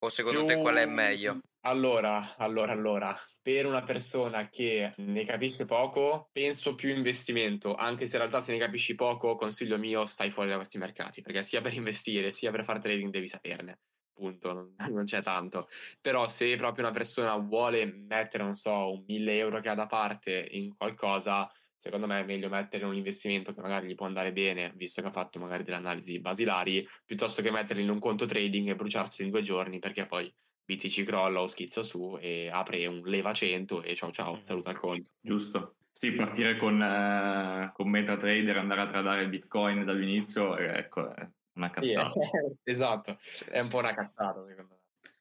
[0.00, 0.54] O secondo più...
[0.54, 1.40] te qual è meglio?
[1.62, 8.16] Allora, allora, allora, per una persona che ne capisce poco, penso più investimento, anche se
[8.16, 11.60] in realtà se ne capisci poco, consiglio mio, stai fuori da questi mercati, perché sia
[11.60, 13.80] per investire sia per fare trading devi saperne.
[14.12, 15.68] Punto, non, c'è tanto.
[16.00, 19.86] Però se proprio una persona vuole mettere, non so, un 1000 euro che ha da
[19.86, 24.32] parte in qualcosa, secondo me è meglio mettere un investimento che magari gli può andare
[24.32, 28.26] bene, visto che ha fatto magari delle analisi basilari, piuttosto che metterli in un conto
[28.26, 30.32] trading e bruciarsi in due giorni, perché poi
[30.64, 34.76] BTC crolla o schizza su e apre un leva 100 e ciao ciao, saluta il
[34.76, 35.10] conto.
[35.20, 35.76] Giusto.
[35.90, 41.70] Sì, partire con, eh, con MetaTrader, andare a tradare il Bitcoin dall'inizio, ecco, è una
[41.72, 42.12] cazzata.
[42.12, 43.18] Sì, esatto,
[43.50, 44.77] è un po' una cazzata secondo me.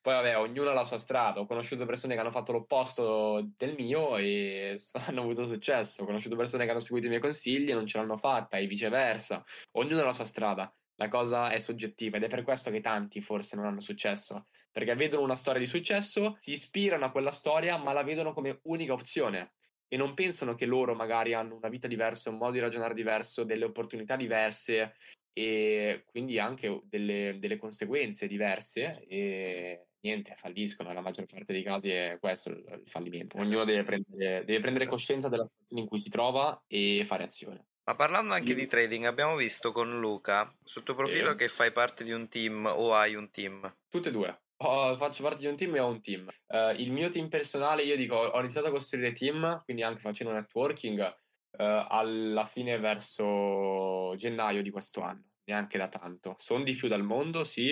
[0.07, 1.41] Poi vabbè, ognuno ha la sua strada.
[1.41, 6.03] Ho conosciuto persone che hanno fatto l'opposto del mio e hanno avuto successo.
[6.03, 8.67] Ho conosciuto persone che hanno seguito i miei consigli e non ce l'hanno fatta e
[8.67, 9.43] viceversa.
[9.71, 10.73] Ognuno ha la sua strada.
[10.95, 14.47] La cosa è soggettiva ed è per questo che tanti forse non hanno successo.
[14.71, 18.61] Perché vedono una storia di successo, si ispirano a quella storia, ma la vedono come
[18.63, 19.55] unica opzione.
[19.89, 23.43] e non pensano che loro magari hanno una vita diversa, un modo di ragionare diverso,
[23.43, 24.95] delle opportunità diverse
[25.33, 30.89] e quindi anche delle, delle conseguenze diverse e niente, falliscono.
[30.89, 33.37] Nella maggior parte dei casi è questo il fallimento.
[33.37, 34.91] Ognuno deve prendere, deve prendere certo.
[34.91, 37.67] coscienza della situazione in cui si trova e fare azione.
[37.87, 41.35] Ma parlando anche di trading, abbiamo visto con Luca sul tuo profilo sì.
[41.37, 43.77] che fai parte di un team o hai un team?
[43.87, 44.41] Tutte e due.
[44.57, 46.27] Oh, faccio parte di un team e ho un team.
[46.47, 50.33] Uh, il mio team personale, io dico, ho iniziato a costruire team, quindi anche facendo
[50.33, 56.35] networking, uh, alla fine verso gennaio di questo anno, neanche da tanto.
[56.39, 57.71] Sono di più dal mondo, sì,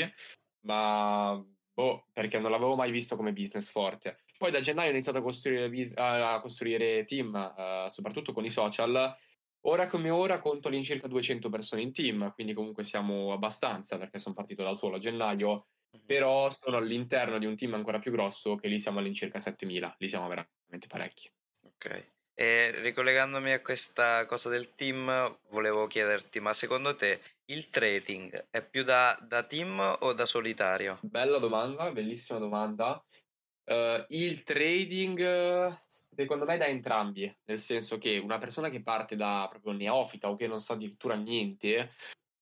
[0.65, 1.43] ma
[1.75, 4.21] boh, perché non l'avevo mai visto come business forte.
[4.38, 9.15] Poi da gennaio ho iniziato a costruire, a costruire team, uh, soprattutto con i social,
[9.67, 14.35] Ora come ora conto all'incirca 200 persone in team, quindi comunque siamo abbastanza perché sono
[14.35, 16.05] partito da solo a gennaio, mm-hmm.
[16.05, 20.07] però sono all'interno di un team ancora più grosso che lì siamo all'incirca 7000, lì
[20.07, 21.31] siamo veramente parecchi.
[21.63, 22.11] Ok.
[22.35, 28.67] E ricollegandomi a questa cosa del team, volevo chiederti, ma secondo te il trading è
[28.67, 30.99] più da, da team o da solitario?
[31.01, 33.03] Bella domanda, bellissima domanda.
[33.67, 35.75] Uh, il trading
[36.15, 40.36] secondo me da entrambi, nel senso che una persona che parte da proprio neofita o
[40.36, 41.93] che non sa addirittura niente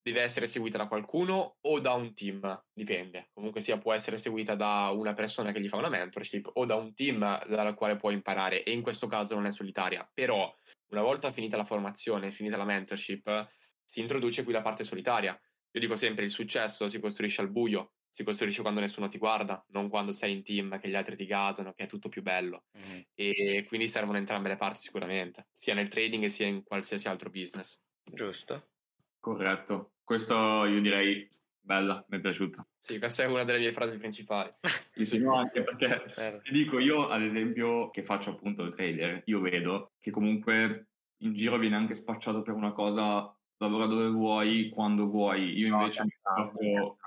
[0.02, 3.30] deve essere seguita da qualcuno o da un team, dipende.
[3.34, 6.76] Comunque sia può essere seguita da una persona che gli fa una mentorship o da
[6.76, 10.08] un team dal quale può imparare e in questo caso non è solitaria.
[10.14, 10.54] Però
[10.92, 13.48] una volta finita la formazione, finita la mentorship,
[13.94, 15.40] si introduce qui la parte solitaria.
[15.70, 19.64] Io dico sempre il successo si costruisce al buio, si costruisce quando nessuno ti guarda,
[19.70, 22.64] non quando sei in team, che gli altri ti gasano, che è tutto più bello.
[22.76, 23.02] Mm.
[23.14, 27.80] E quindi servono entrambe le parti sicuramente, sia nel trading sia in qualsiasi altro business.
[28.04, 28.70] Giusto.
[29.20, 29.92] Corretto.
[30.04, 31.30] Questo io direi
[31.60, 32.68] bella, mi è piaciuta.
[32.80, 34.50] Sì, questa è una delle mie frasi principali.
[35.06, 36.42] sì, no, anche perché certo.
[36.42, 41.34] ti dico, io ad esempio che faccio appunto il trader, io vedo che comunque in
[41.34, 45.58] giro viene anche spacciato per una cosa lavora dove vuoi, quando vuoi.
[45.58, 46.98] Io invece no, mi accorgo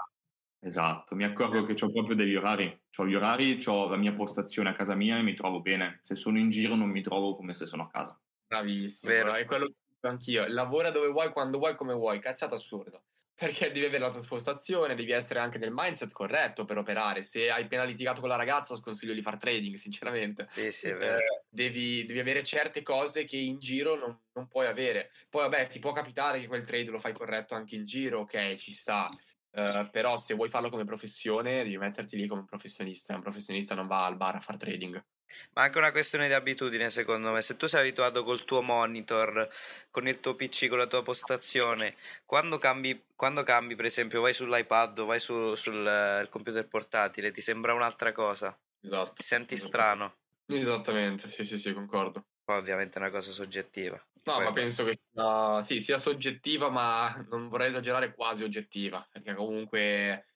[0.66, 2.80] Esatto, mi accorgo che ho proprio degli orari.
[2.96, 6.00] Ho gli orari, ho la mia postazione a casa mia e mi trovo bene.
[6.02, 8.18] Se sono in giro non mi trovo come se sono a casa.
[8.48, 9.34] Bravissimo, Vero.
[9.34, 10.44] è quello che dico anch'io.
[10.48, 12.18] Lavora dove vuoi, quando vuoi, come vuoi.
[12.18, 13.04] Cazzato assurdo.
[13.38, 17.22] Perché devi avere la tua spostazione, devi essere anche nel mindset corretto per operare.
[17.22, 20.46] Se hai appena litigato con la ragazza, sconsiglio di fare trading, sinceramente.
[20.46, 21.18] Sì, sì, è vero.
[21.18, 25.10] Eh, devi, devi, avere certe cose che in giro non, non puoi avere.
[25.28, 28.56] Poi, vabbè, ti può capitare che quel trade lo fai corretto anche in giro, ok,
[28.56, 29.10] ci sta
[29.56, 33.74] Uh, però se vuoi farlo come professione devi metterti lì come un professionista un professionista
[33.74, 35.02] non va al bar a fare trading
[35.52, 37.42] ma anche una questione di abitudine secondo me.
[37.42, 39.48] Se tu sei abituato col tuo monitor
[39.90, 44.34] con il tuo pc con la tua postazione quando cambi, quando cambi per esempio vai
[44.34, 48.56] sull'iPad o vai su, sul uh, computer portatile ti sembra un'altra cosa?
[48.80, 49.12] Esatto.
[49.14, 50.16] Ti senti strano?
[50.46, 52.24] Esattamente sì sì sì concordo.
[52.44, 54.00] Poi ovviamente è una cosa soggettiva.
[54.26, 54.44] No, Poi...
[54.44, 60.26] ma penso che sia, sì, sia soggettiva, ma non vorrei esagerare, quasi oggettiva, perché comunque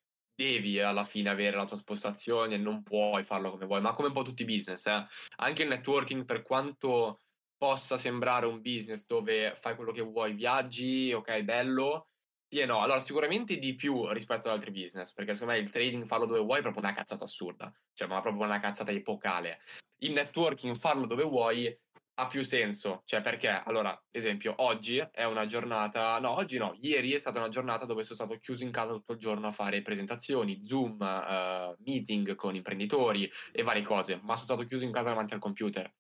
[0.41, 4.09] devi alla fine avere la tua spostazione e non puoi farlo come vuoi, ma come
[4.09, 4.87] un po' tutti i business.
[4.87, 5.07] Eh?
[5.37, 7.21] Anche il networking, per quanto
[7.59, 12.09] possa sembrare un business dove fai quello che vuoi, viaggi, ok, bello,
[12.49, 12.81] sì e no.
[12.81, 16.41] Allora, sicuramente di più rispetto ad altri business, perché secondo me il trading farlo dove
[16.41, 19.61] vuoi è proprio una cazzata assurda, cioè ma proprio una cazzata epocale.
[19.99, 21.79] Il networking farlo dove vuoi
[22.21, 27.13] ha più senso, cioè perché, allora, esempio, oggi è una giornata, no, oggi no, ieri
[27.13, 29.81] è stata una giornata dove sono stato chiuso in casa tutto il giorno a fare
[29.81, 35.09] presentazioni, Zoom, uh, meeting con imprenditori e varie cose, ma sono stato chiuso in casa
[35.09, 35.91] davanti al computer.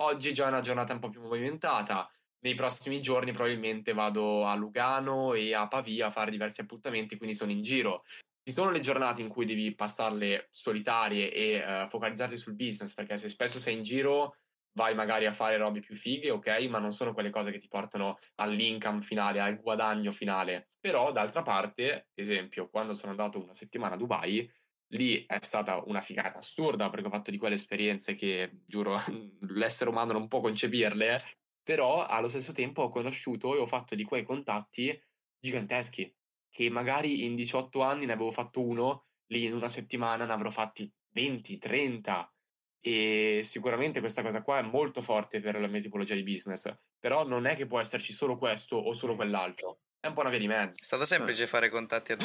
[0.00, 2.08] Oggi già è una giornata un po' più movimentata,
[2.40, 7.34] nei prossimi giorni probabilmente vado a Lugano e a Pavia a fare diversi appuntamenti, quindi
[7.34, 8.04] sono in giro.
[8.44, 13.18] Ci sono le giornate in cui devi passarle solitarie e uh, focalizzarti sul business, perché
[13.18, 14.36] se spesso sei in giro
[14.72, 17.68] vai magari a fare robe più fighe, ok, ma non sono quelle cose che ti
[17.68, 20.70] portano all'income finale, al guadagno finale.
[20.80, 24.50] Però, d'altra parte, esempio, quando sono andato una settimana a Dubai,
[24.92, 28.98] lì è stata una figata assurda perché ho fatto di quelle esperienze che, giuro,
[29.48, 31.20] l'essere umano non può concepirle,
[31.62, 34.98] però allo stesso tempo ho conosciuto e ho fatto di quei contatti
[35.38, 36.14] giganteschi,
[36.50, 40.50] che magari in 18 anni ne avevo fatto uno, lì in una settimana ne avrò
[40.50, 42.32] fatti 20, 30
[42.80, 47.26] e sicuramente questa cosa qua è molto forte per la mia tipologia di business, però
[47.26, 50.38] non è che può esserci solo questo o solo quell'altro, è un po' una via
[50.38, 50.78] di mezzo.
[50.80, 51.46] È stato semplice eh.
[51.46, 52.16] fare contatti a?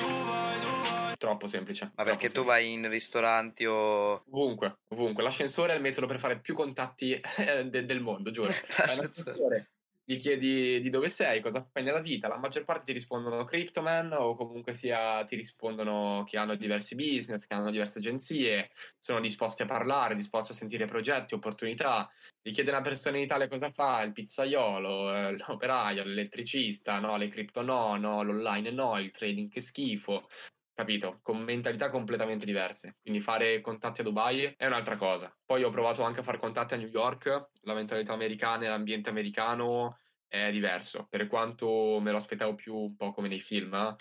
[1.18, 1.92] Troppo semplice.
[1.96, 4.24] Ma perché tu vai in ristoranti o...
[4.30, 5.24] Ovunque, ovunque.
[5.24, 8.50] L'ascensore è il metodo per fare più contatti eh, de- del mondo, giuro.
[8.78, 9.73] L'ascensore
[10.06, 14.12] gli chiedi di dove sei, cosa fai nella vita, la maggior parte ti rispondono Cryptoman
[14.14, 19.62] o comunque sia ti rispondono che hanno diversi business, che hanno diverse agenzie, sono disposti
[19.62, 22.10] a parlare, disposti a sentire progetti, opportunità.
[22.42, 27.30] Gli chiede una persona in Italia cosa fa, il pizzaiolo, eh, l'operaio, l'elettricista, no, le
[27.30, 30.28] cripto no, no, l'online no, il trading che schifo
[30.74, 31.20] capito?
[31.22, 32.98] Con mentalità completamente diverse.
[33.02, 35.36] Quindi fare contatti a Dubai è un'altra cosa.
[35.46, 39.10] Poi ho provato anche a fare contatti a New York, la mentalità americana e l'ambiente
[39.10, 43.96] americano è diverso, per quanto me lo aspettavo più un po' come nei film,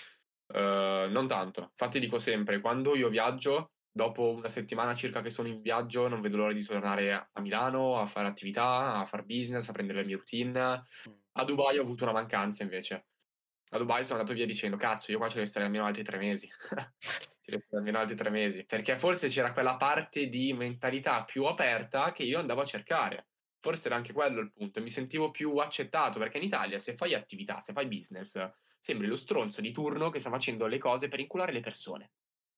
[0.54, 1.60] eh, non tanto.
[1.60, 6.22] Infatti dico sempre, quando io viaggio, dopo una settimana circa che sono in viaggio, non
[6.22, 10.06] vedo l'ora di tornare a Milano a fare attività, a fare business, a prendere le
[10.06, 10.84] mie routine.
[11.08, 11.12] Mm.
[11.32, 13.08] A Dubai ho avuto una mancanza invece
[13.74, 16.48] a Dubai sono andato via dicendo cazzo io qua ci resterei almeno altri tre mesi.
[17.44, 18.64] Ci resterei almeno altri tre mesi.
[18.64, 23.26] Perché forse c'era quella parte di mentalità più aperta che io andavo a cercare.
[23.58, 24.80] Forse era anche quello il punto.
[24.80, 29.16] Mi sentivo più accettato perché in Italia se fai attività se fai business sembri lo
[29.16, 32.12] stronzo di turno che sta facendo le cose per inculare le persone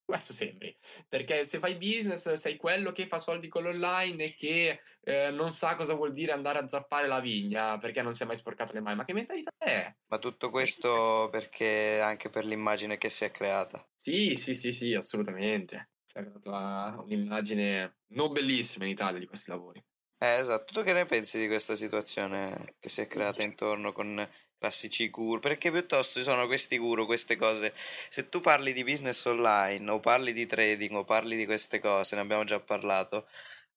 [0.05, 0.77] questo sembri,
[1.09, 5.51] perché se fai business sei quello che fa soldi con l'online e che eh, non
[5.51, 8.73] sa cosa vuol dire andare a zappare la vigna perché non si è mai sporcato
[8.73, 8.97] le mani.
[8.97, 9.95] Ma che mentalità è?
[10.09, 13.87] Ma tutto questo perché anche per l'immagine che si è creata.
[13.97, 15.90] Sì, sì, sì, sì, assolutamente.
[16.07, 19.83] Si è creata un'immagine non bellissima in Italia di questi lavori.
[20.19, 20.73] Eh, esatto.
[20.73, 24.27] Tu che ne pensi di questa situazione che si è creata intorno con
[24.64, 27.74] classici guru, perché piuttosto ci sono questi guru, queste cose.
[28.09, 32.14] Se tu parli di business online o parli di trading o parli di queste cose,
[32.16, 33.27] ne abbiamo già parlato,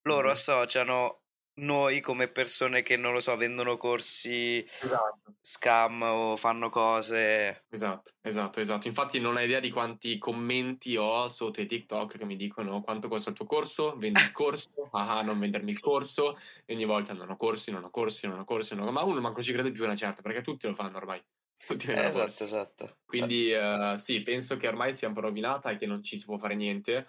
[0.04, 0.32] loro mm.
[0.32, 1.27] associano
[1.58, 5.36] noi come persone che non lo so, vendono corsi esatto.
[5.42, 7.66] scam o fanno cose.
[7.70, 8.88] Esatto, esatto, esatto.
[8.88, 13.08] Infatti non hai idea di quanti commenti ho sotto i TikTok che mi dicono quanto
[13.08, 17.14] costa il tuo corso, vendi il corso, ah, non vendermi il corso, e ogni volta
[17.14, 18.92] non ho corsi, non ho corsi, non ho corsi, non ho...
[18.92, 21.24] ma uno manco ci crede più una certa, perché tutti lo fanno ormai.
[21.68, 22.44] Tutti esatto, corsi.
[22.44, 22.98] esatto.
[23.04, 26.26] Quindi uh, sì, penso che ormai sia un po' rovinata e che non ci si
[26.26, 27.08] può fare niente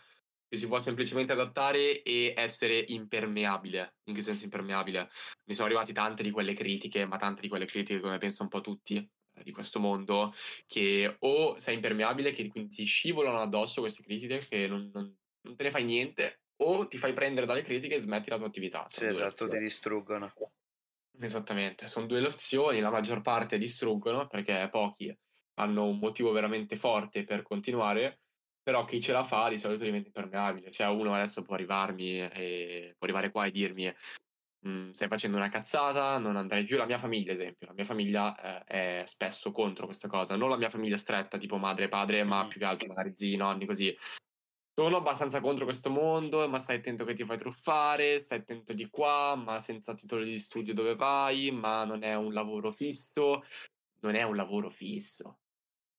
[0.48, 3.96] che si può semplicemente adattare e essere impermeabile.
[4.04, 5.10] In che senso impermeabile?
[5.44, 8.48] Mi sono arrivati tante di quelle critiche, ma tante di quelle critiche, come penso un
[8.48, 10.32] po' tutti eh, di questo mondo,
[10.66, 15.56] che o sei impermeabile, che quindi ti scivolano addosso queste critiche, che non, non, non
[15.56, 18.86] te ne fai niente, o ti fai prendere dalle critiche e smetti la tua attività.
[18.88, 20.32] Sì, esatto, ti distruggono.
[21.20, 25.14] Esattamente, sono due le opzioni, la maggior parte distruggono perché pochi
[25.54, 28.20] hanno un motivo veramente forte per continuare
[28.68, 30.70] però chi ce la fa di solito diventa impermeabile.
[30.70, 33.90] Cioè, uno adesso può arrivarmi e può arrivare qua e dirmi:
[34.68, 36.76] mm, Stai facendo una cazzata, non andrei più.
[36.76, 40.36] La mia famiglia, esempio, la mia famiglia eh, è spesso contro questa cosa.
[40.36, 43.36] Non la mia famiglia stretta, tipo madre e padre, ma più che altro magari zii,
[43.36, 43.96] nonni, così.
[44.74, 48.90] Sono abbastanza contro questo mondo, ma stai attento che ti fai truffare, stai attento di
[48.90, 53.44] qua, ma senza titolo di studio dove vai, ma non è un lavoro fisso.
[54.00, 55.38] Non è un lavoro fisso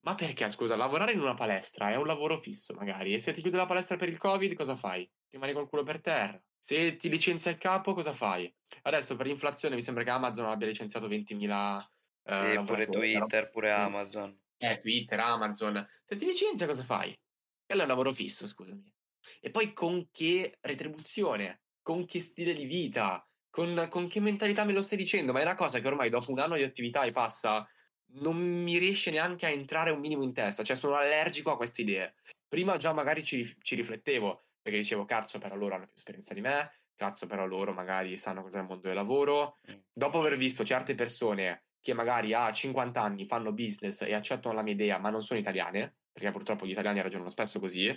[0.01, 3.41] ma perché, scusa, lavorare in una palestra è un lavoro fisso, magari, e se ti
[3.41, 5.09] chiude la palestra per il Covid, cosa fai?
[5.29, 6.41] Rimani col culo per terra.
[6.57, 8.53] Se ti licenzia il capo, cosa fai?
[8.83, 11.79] Adesso per l'inflazione mi sembra che Amazon abbia licenziato 20.000
[12.23, 14.38] eh, Sì, pure Twitter, pure Amazon.
[14.57, 15.85] Eh, Twitter, Amazon.
[16.05, 17.17] Se ti licenzia, cosa fai?
[17.65, 18.93] Quello è un lavoro fisso, scusami.
[19.41, 21.62] E poi con che retribuzione?
[21.81, 23.25] Con che stile di vita?
[23.49, 25.31] Con, con che mentalità me lo stai dicendo?
[25.31, 27.67] Ma è una cosa che ormai dopo un anno di attività e passa
[28.13, 31.81] non mi riesce neanche a entrare un minimo in testa, cioè sono allergico a queste
[31.81, 32.15] idee.
[32.47, 36.41] Prima già magari ci, ci riflettevo, perché dicevo, cazzo, però loro hanno più esperienza di
[36.41, 39.57] me, cazzo, però loro magari sanno cos'è il mondo del lavoro.
[39.71, 39.77] Mm.
[39.93, 44.61] Dopo aver visto certe persone che magari a 50 anni fanno business e accettano la
[44.61, 47.87] mia idea, ma non sono italiane, perché purtroppo gli italiani ragionano spesso così,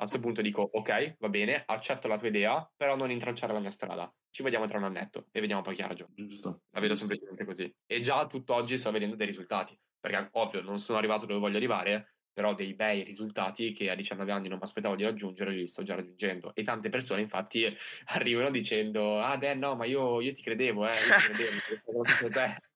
[0.00, 3.60] a questo punto dico, ok, va bene, accetto la tua idea, però non intralciare la
[3.60, 4.10] mia strada.
[4.30, 6.12] Ci vediamo tra un annetto e vediamo poi chi ha ragione.
[6.14, 6.62] Giusto.
[6.70, 7.70] La vedo semplicemente così.
[7.84, 9.78] E già tutt'oggi sto vedendo dei risultati.
[10.00, 14.32] Perché, ovvio, non sono arrivato dove voglio arrivare, però dei bei risultati che a 19
[14.32, 16.52] anni non mi aspettavo di raggiungere, li sto già raggiungendo.
[16.54, 17.66] E tante persone, infatti,
[18.14, 22.02] arrivano dicendo, ah, beh, no, ma io, io ti credevo, eh, io ti credevo.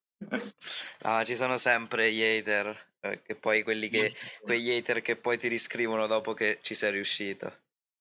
[1.02, 5.38] Ah, ci sono sempre gli hater, eh, che poi quelli che, quegli hater che poi
[5.38, 7.52] ti riscrivono dopo che ci sei riuscito.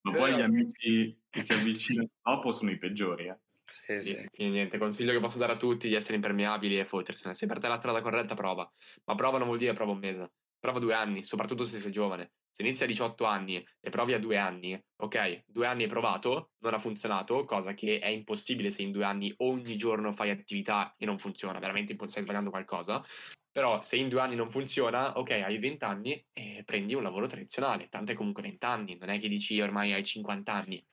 [0.01, 3.39] Ma poi gli amici che si avvicinano dopo sono i peggiori, eh.
[3.65, 4.19] Sì, sì.
[4.19, 4.27] sì.
[4.29, 7.33] Quindi niente, consiglio che posso dare a tutti di essere impermeabili e fottersene.
[7.33, 8.69] Se per te la strada corretta, prova.
[9.05, 10.33] Ma prova non vuol dire prova un mese.
[10.59, 12.33] Prova due anni, soprattutto se sei giovane.
[12.55, 16.51] Se inizi a 18 anni e provi a due anni, ok, due anni hai provato,
[16.59, 20.93] non ha funzionato, cosa che è impossibile se in due anni ogni giorno fai attività
[20.95, 23.03] e non funziona, veramente stai sbagliando qualcosa.
[23.51, 27.25] Però se in due anni non funziona, ok, hai 20 anni e prendi un lavoro
[27.25, 27.89] tradizionale.
[27.89, 30.85] Tanto è comunque 20 anni, non è che dici ormai hai 50 anni.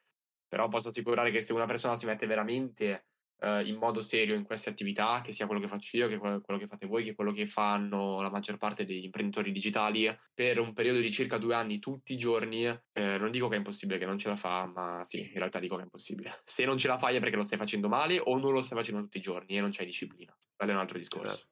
[0.48, 3.09] Però posso assicurare che se una persona si mette veramente
[3.41, 6.41] eh, in modo serio in queste attività, che sia quello che faccio io, che quello,
[6.59, 10.72] che fate voi, che quello che fanno la maggior parte degli imprenditori digitali, per un
[10.72, 14.07] periodo di circa due anni tutti i giorni, eh, non dico che è impossibile che
[14.07, 16.41] non ce la fa, ma sì, in realtà dico che è impossibile.
[16.45, 18.78] Se non ce la fai è perché lo stai facendo male o non lo stai
[18.78, 20.36] facendo tutti i giorni e non c'hai disciplina.
[20.55, 21.47] Quello è un altro discorso.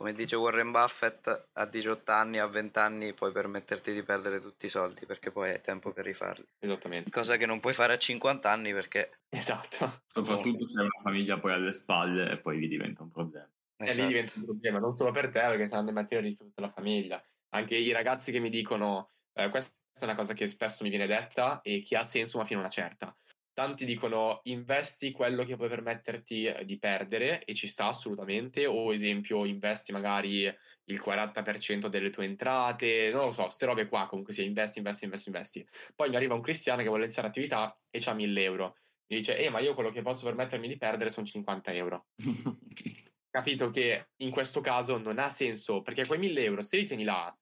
[0.00, 4.64] Come dice Warren Buffett, a 18 anni, a 20 anni puoi permetterti di perdere tutti
[4.64, 6.46] i soldi perché poi hai tempo per rifarli.
[6.58, 7.10] Esattamente.
[7.10, 9.18] Cosa che non puoi fare a 50 anni perché...
[9.28, 10.00] Esatto.
[10.06, 13.46] Soprattutto se hai una famiglia poi alle spalle e poi vi diventa un problema.
[13.76, 14.06] E lì Esatto.
[14.06, 17.22] diventa un problema, non solo per te, perché saranno mattina di tutta la famiglia.
[17.50, 21.06] Anche i ragazzi che mi dicono, eh, questa è una cosa che spesso mi viene
[21.06, 23.14] detta e che ha senso ma fino a una certa.
[23.52, 28.92] Tanti dicono investi quello che puoi permetterti eh, di perdere e ci sta assolutamente, o
[28.92, 34.32] esempio investi magari il 40% delle tue entrate, non lo so, queste robe qua comunque
[34.32, 35.68] sia investi, investi, investi, investi.
[35.94, 38.76] Poi mi arriva un cristiano che vuole iniziare attività e c'ha 1000 euro.
[39.06, 42.06] Mi dice, eh ma io quello che posso permettermi di perdere sono 50 euro
[43.30, 47.04] capito che in questo caso non ha senso, perché quei 1000 euro, se li tieni
[47.04, 47.34] là,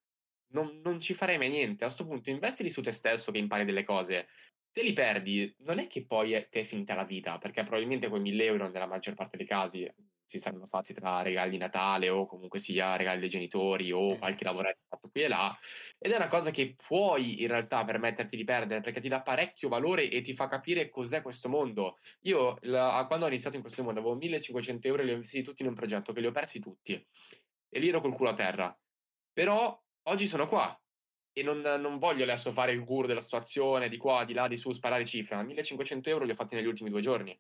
[0.50, 1.84] non, non ci farei mai niente.
[1.84, 4.28] A questo punto investili su te stesso che impari delle cose.
[4.70, 8.08] Se li perdi, non è che poi è, ti è finita la vita, perché probabilmente
[8.08, 9.90] quei 1000 euro, nella maggior parte dei casi,
[10.24, 14.44] si saranno fatti tra regali di Natale o comunque sia regali dei genitori o qualche
[14.44, 15.56] lavoretto fatto qui e là.
[15.98, 19.68] Ed è una cosa che puoi in realtà permetterti di perdere perché ti dà parecchio
[19.70, 21.98] valore e ti fa capire cos'è questo mondo.
[22.22, 25.42] Io, la- quando ho iniziato in questo mondo, avevo 1500 euro e li ho investiti
[25.42, 27.04] tutti in un progetto che li ho persi tutti.
[27.70, 28.78] E lì ero col culo a terra.
[29.32, 30.78] Però oggi sono qua
[31.39, 34.57] e non, non voglio adesso fare il guru della situazione, di qua, di là, di
[34.57, 35.36] su, sparare cifre.
[35.36, 37.39] Ma 1500 euro li ho fatti negli ultimi due giorni.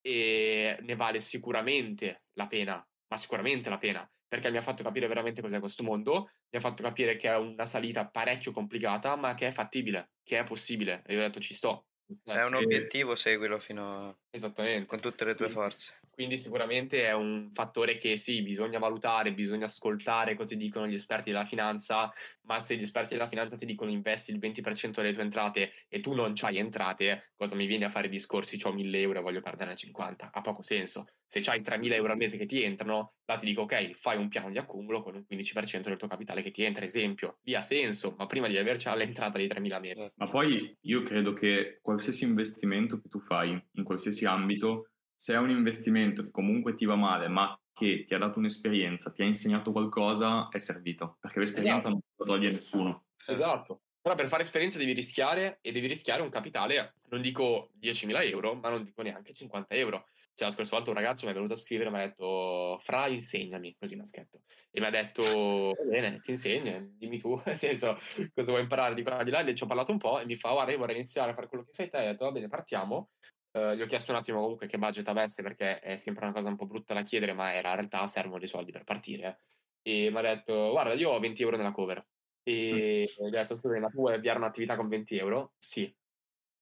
[0.00, 5.06] E ne vale sicuramente la pena, ma sicuramente la pena, perché mi ha fatto capire
[5.06, 9.34] veramente cos'è questo mondo, mi ha fatto capire che è una salita parecchio complicata, ma
[9.34, 11.02] che è fattibile, che è possibile.
[11.06, 11.86] E io ho detto ci sto.
[12.24, 12.64] Se hai un sì.
[12.64, 14.18] obiettivo, seguilo fino a...
[14.30, 14.86] Esattamente.
[14.86, 16.00] con tutte le tue forze.
[16.12, 21.30] Quindi sicuramente è un fattore che sì, bisogna valutare, bisogna ascoltare cosa dicono gli esperti
[21.30, 25.22] della finanza, ma se gli esperti della finanza ti dicono investi il 20% delle tue
[25.22, 29.20] entrate e tu non c'hai entrate, cosa mi vieni a fare discorsi, ho 1000 euro
[29.20, 30.30] e voglio perderne 50?
[30.32, 31.06] Ha poco senso.
[31.24, 34.28] Se c'hai 3000 euro al mese che ti entrano, là ti dico ok, fai un
[34.28, 37.38] piano di accumulo con un 15% del tuo capitale che ti entra, esempio.
[37.44, 40.12] Lì ha senso, ma prima di averci l'entrata di 3000 al mese.
[40.16, 44.88] Ma poi io credo che qualsiasi investimento che tu fai in qualsiasi ambito,
[45.22, 49.12] se è un investimento che comunque ti va male, ma che ti ha dato un'esperienza,
[49.12, 51.16] ti ha insegnato qualcosa, è servito.
[51.20, 51.90] Perché l'esperienza Esatto.
[51.90, 53.04] non la toglie nessuno.
[53.28, 53.82] Esatto.
[54.00, 58.54] Però per fare esperienza devi rischiare e devi rischiare un capitale, non dico 10.000 euro,
[58.54, 60.06] ma non dico neanche 50 euro.
[60.34, 62.78] Cioè, la scorsa volta un ragazzo mi è venuto a scrivere e mi ha detto,
[62.80, 64.40] Fra, insegnami, così mi ha scritto.
[64.72, 67.96] E mi ha detto, va bene, ti insegno, dimmi tu, nel senso,
[68.34, 69.44] cosa vuoi imparare di qua di là.
[69.44, 71.46] E ci ho parlato un po' e mi fa, guarda, io vorrei iniziare a fare
[71.46, 71.98] quello che fai te.
[71.98, 73.10] E ho detto, va bene, partiamo.
[73.54, 76.48] Eh, gli ho chiesto un attimo comunque che budget avesse, perché è sempre una cosa
[76.48, 79.40] un po' brutta da chiedere, ma era in realtà servono dei soldi per partire.
[79.82, 82.06] E mi ha detto, guarda, io ho 20 euro nella cover.
[82.42, 85.54] E gli ho detto, scusa, ma tu vuoi avviare un'attività con 20 euro?
[85.58, 85.94] Sì.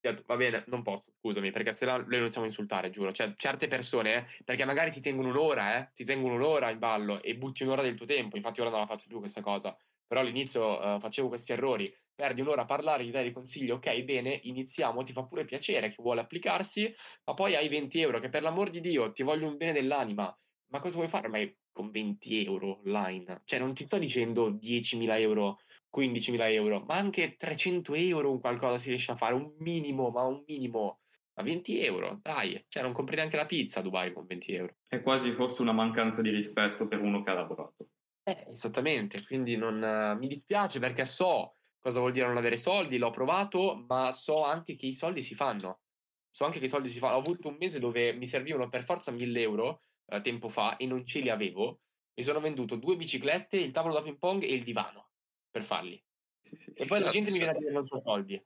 [0.02, 2.90] Gli ho detto, va bene, non posso, scusami, perché se no noi non siamo insultare,
[2.90, 3.12] giuro.
[3.12, 7.22] Cioè, certe persone, eh, perché magari ti tengono un'ora, eh, ti tengono un'ora in ballo
[7.22, 8.36] e butti un'ora del tuo tempo.
[8.36, 9.76] Infatti ora non la faccio più questa cosa.
[10.06, 11.94] Però all'inizio eh, facevo questi errori.
[12.20, 15.88] Perdi un'ora a parlare, gli dai dei consigli, ok, bene, iniziamo, ti fa pure piacere
[15.88, 16.94] che vuole applicarsi,
[17.24, 20.38] ma poi hai 20 euro, che per l'amor di Dio ti voglio un bene dell'anima.
[20.66, 21.28] Ma cosa vuoi fare?
[21.28, 21.38] Ma
[21.72, 23.40] con 20 euro online?
[23.46, 28.76] Cioè, non ti sto dicendo 10.000 euro 15.000 euro, ma anche 300 euro un qualcosa
[28.76, 31.00] si riesce a fare, un minimo, ma un minimo.
[31.32, 34.76] Ma 20 euro, dai, cioè non compri neanche la pizza a Dubai con 20 euro.
[34.86, 37.88] È quasi forse una mancanza di rispetto per uno che ha lavorato.
[38.22, 42.98] Eh, esattamente, quindi non, eh, mi dispiace perché so cosa vuol dire non avere soldi,
[42.98, 45.82] l'ho provato, ma so anche che i soldi si fanno.
[46.30, 47.16] So anche che i soldi si fanno.
[47.16, 50.86] Ho avuto un mese dove mi servivano per forza 1000 euro eh, tempo fa e
[50.86, 51.82] non ce li avevo.
[52.14, 55.12] Mi sono venduto due biciclette, il tavolo da ping pong e il divano
[55.50, 56.02] per farli.
[56.74, 57.58] E poi la Esatto, gente mi viene a esatto.
[57.58, 58.42] dire non so soldi.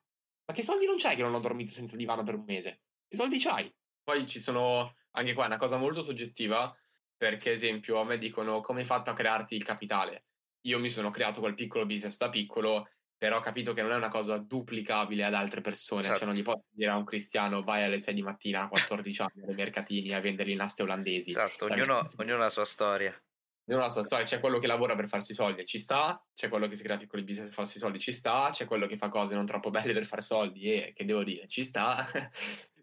[0.46, 2.82] Ma che soldi non c'hai che non ho dormito senza divano per un mese?
[3.06, 3.72] Che soldi c'hai?
[4.02, 6.74] Poi ci sono anche qua una cosa molto soggettiva,
[7.16, 10.26] perché esempio a me dicono come hai fatto a crearti il capitale.
[10.62, 12.88] Io mi sono creato quel piccolo business da piccolo,
[13.24, 16.02] però ho capito che non è una cosa duplicabile ad altre persone.
[16.02, 16.18] Esatto.
[16.18, 19.22] Cioè non gli posso dire a un cristiano vai alle 6 di mattina a 14
[19.22, 21.30] anni ai mercatini a vendere le naste olandesi.
[21.30, 23.18] Esatto, Perché- ognuno, ognuno ha la sua storia.
[23.66, 26.22] Ognuno ha la sua storia, c'è quello che lavora per farsi soldi e ci sta,
[26.34, 28.98] c'è quello che si crea piccoli business per farsi soldi ci sta, c'è quello che
[28.98, 32.06] fa cose non troppo belle per fare soldi e che devo dire ci sta,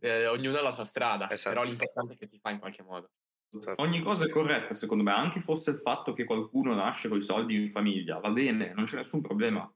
[0.04, 1.54] Eh, ognuno ha la sua strada, Esatto.
[1.54, 3.12] però l'importante è che si fa in qualche modo.
[3.56, 3.80] Esatto.
[3.84, 7.22] Ogni cosa è corretta, secondo me, anche fosse il fatto che qualcuno nasce con i
[7.22, 9.72] soldi in famiglia, va bene, non c'è nessun problema.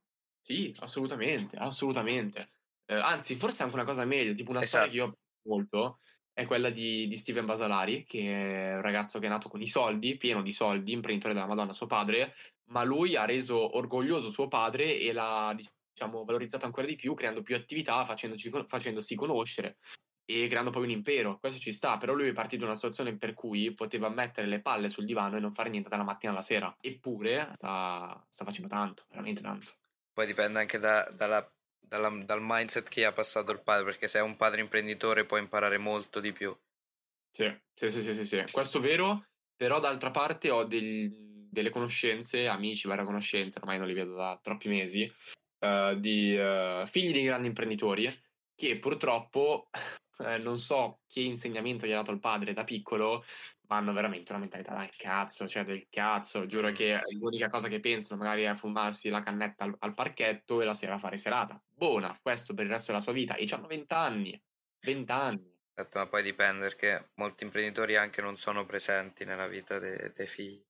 [0.46, 2.52] Sì, assolutamente, assolutamente.
[2.86, 4.86] Eh, anzi, forse anche una cosa meglio, tipo una Esatto.
[4.86, 6.00] storia che io ho molto,
[6.32, 9.68] è quella di, di, Steven Basalari, che è un ragazzo che è nato con i
[9.68, 12.36] soldi, pieno di soldi, imprenditore della Madonna, suo padre,
[12.66, 15.52] ma lui ha reso orgoglioso suo padre e l'ha
[15.92, 19.78] diciamo, valorizzato ancora di più, creando più attività, facendosi conoscere
[20.26, 21.40] e creando poi un impero.
[21.40, 24.62] Questo ci sta, però lui è partito da una situazione per cui poteva mettere le
[24.62, 26.76] palle sul divano e non fare niente dalla mattina alla sera.
[26.80, 29.74] Eppure sta, sta facendo tanto, veramente tanto.
[30.16, 31.48] Poi dipende anche da, dalla
[31.88, 35.38] dalla, dal mindset che ha passato il padre, perché se è un padre imprenditore può
[35.38, 36.56] imparare molto di più.
[37.32, 38.44] Sì, sì, sì, sì, sì.
[38.52, 43.88] questo è vero, però d'altra parte ho del, delle conoscenze, amici, varie conoscenze, ormai non
[43.88, 45.12] li vedo da troppi mesi,
[45.60, 48.08] uh, di uh, figli di grandi imprenditori
[48.56, 49.70] che purtroppo
[50.20, 53.26] eh, non so che insegnamento gli ha dato il padre da piccolo,
[53.68, 56.46] ma hanno veramente una mentalità dal cazzo, cioè del cazzo.
[56.46, 60.66] Giuro che l'unica cosa che pensano magari è fumarsi la cannetta al, al parchetto e
[60.66, 61.62] la sera fare serata.
[61.68, 63.36] Buona, questo per il resto della sua vita.
[63.36, 64.44] E hanno 20 anni.
[64.82, 65.54] 20 anni.
[65.74, 70.28] Certo, ma poi dipende perché molti imprenditori anche non sono presenti nella vita dei, dei
[70.28, 70.64] figli.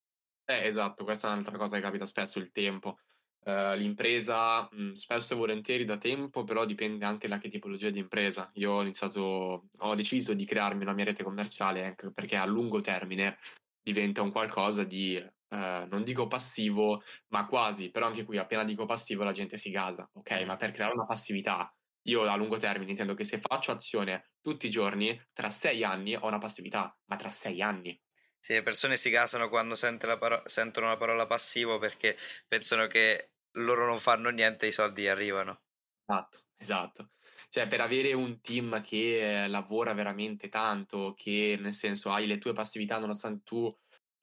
[0.46, 3.00] Eh, esatto, questa è un'altra cosa che capita spesso, il tempo.
[3.48, 8.00] Uh, l'impresa mh, spesso e volentieri da tempo, però dipende anche da che tipologia di
[8.00, 8.50] impresa.
[8.56, 12.82] Io ho iniziato, ho deciso di crearmi una mia rete commerciale anche perché a lungo
[12.82, 13.38] termine
[13.84, 15.56] diventa un qualcosa di, uh,
[15.88, 20.10] non dico passivo, ma quasi, però anche qui appena dico passivo la gente si gasa,
[20.12, 20.42] ok?
[20.46, 21.72] Ma per creare una passività,
[22.08, 26.16] io a lungo termine intendo che se faccio azione tutti i giorni, tra sei anni
[26.16, 28.00] ho una passività, ma tra sei anni.
[28.40, 32.16] Sì, le persone si gasano quando sente la paro- sentono la parola passivo perché
[32.48, 35.62] pensano che loro non fanno niente i soldi arrivano.
[36.08, 37.10] Esatto, esatto.
[37.50, 42.54] Cioè, per avere un team che lavora veramente tanto, che nel senso hai le tue
[42.54, 43.74] passività, nonostante tu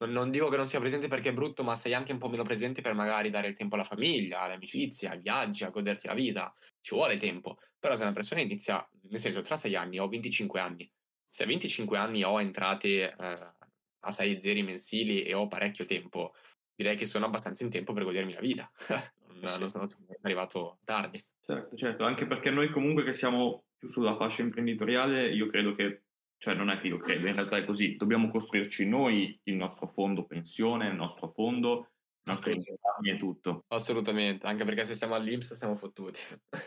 [0.05, 2.43] non, dico che non sia presente perché è brutto, ma sei anche un po' meno
[2.43, 6.13] presente per magari dare il tempo alla famiglia, alle amicizie, ai viaggi, a goderti la
[6.13, 6.53] vita.
[6.81, 7.57] Ci vuole tempo.
[7.79, 10.91] Però se una persona inizia, nel senso, tra sei anni ho 25 anni.
[11.27, 13.53] Se a 25 anni ho entrate eh,
[13.99, 16.33] a 6 zeri mensili e ho parecchio tempo,
[16.75, 18.71] direi che sono abbastanza in tempo per godermi la vita.
[19.47, 19.59] sì.
[19.59, 19.87] non sono
[20.21, 21.23] arrivato tardi.
[21.41, 26.03] Certo, certo, anche perché noi comunque che siamo più sulla fascia imprenditoriale, io credo che,
[26.37, 29.87] cioè non è che io credo, in realtà è così, dobbiamo costruirci noi il nostro
[29.87, 31.89] fondo pensione, il nostro fondo,
[32.25, 33.65] i nostri risparmi e tutto.
[33.67, 36.19] Assolutamente, anche perché se stiamo all'Inps siamo fottuti.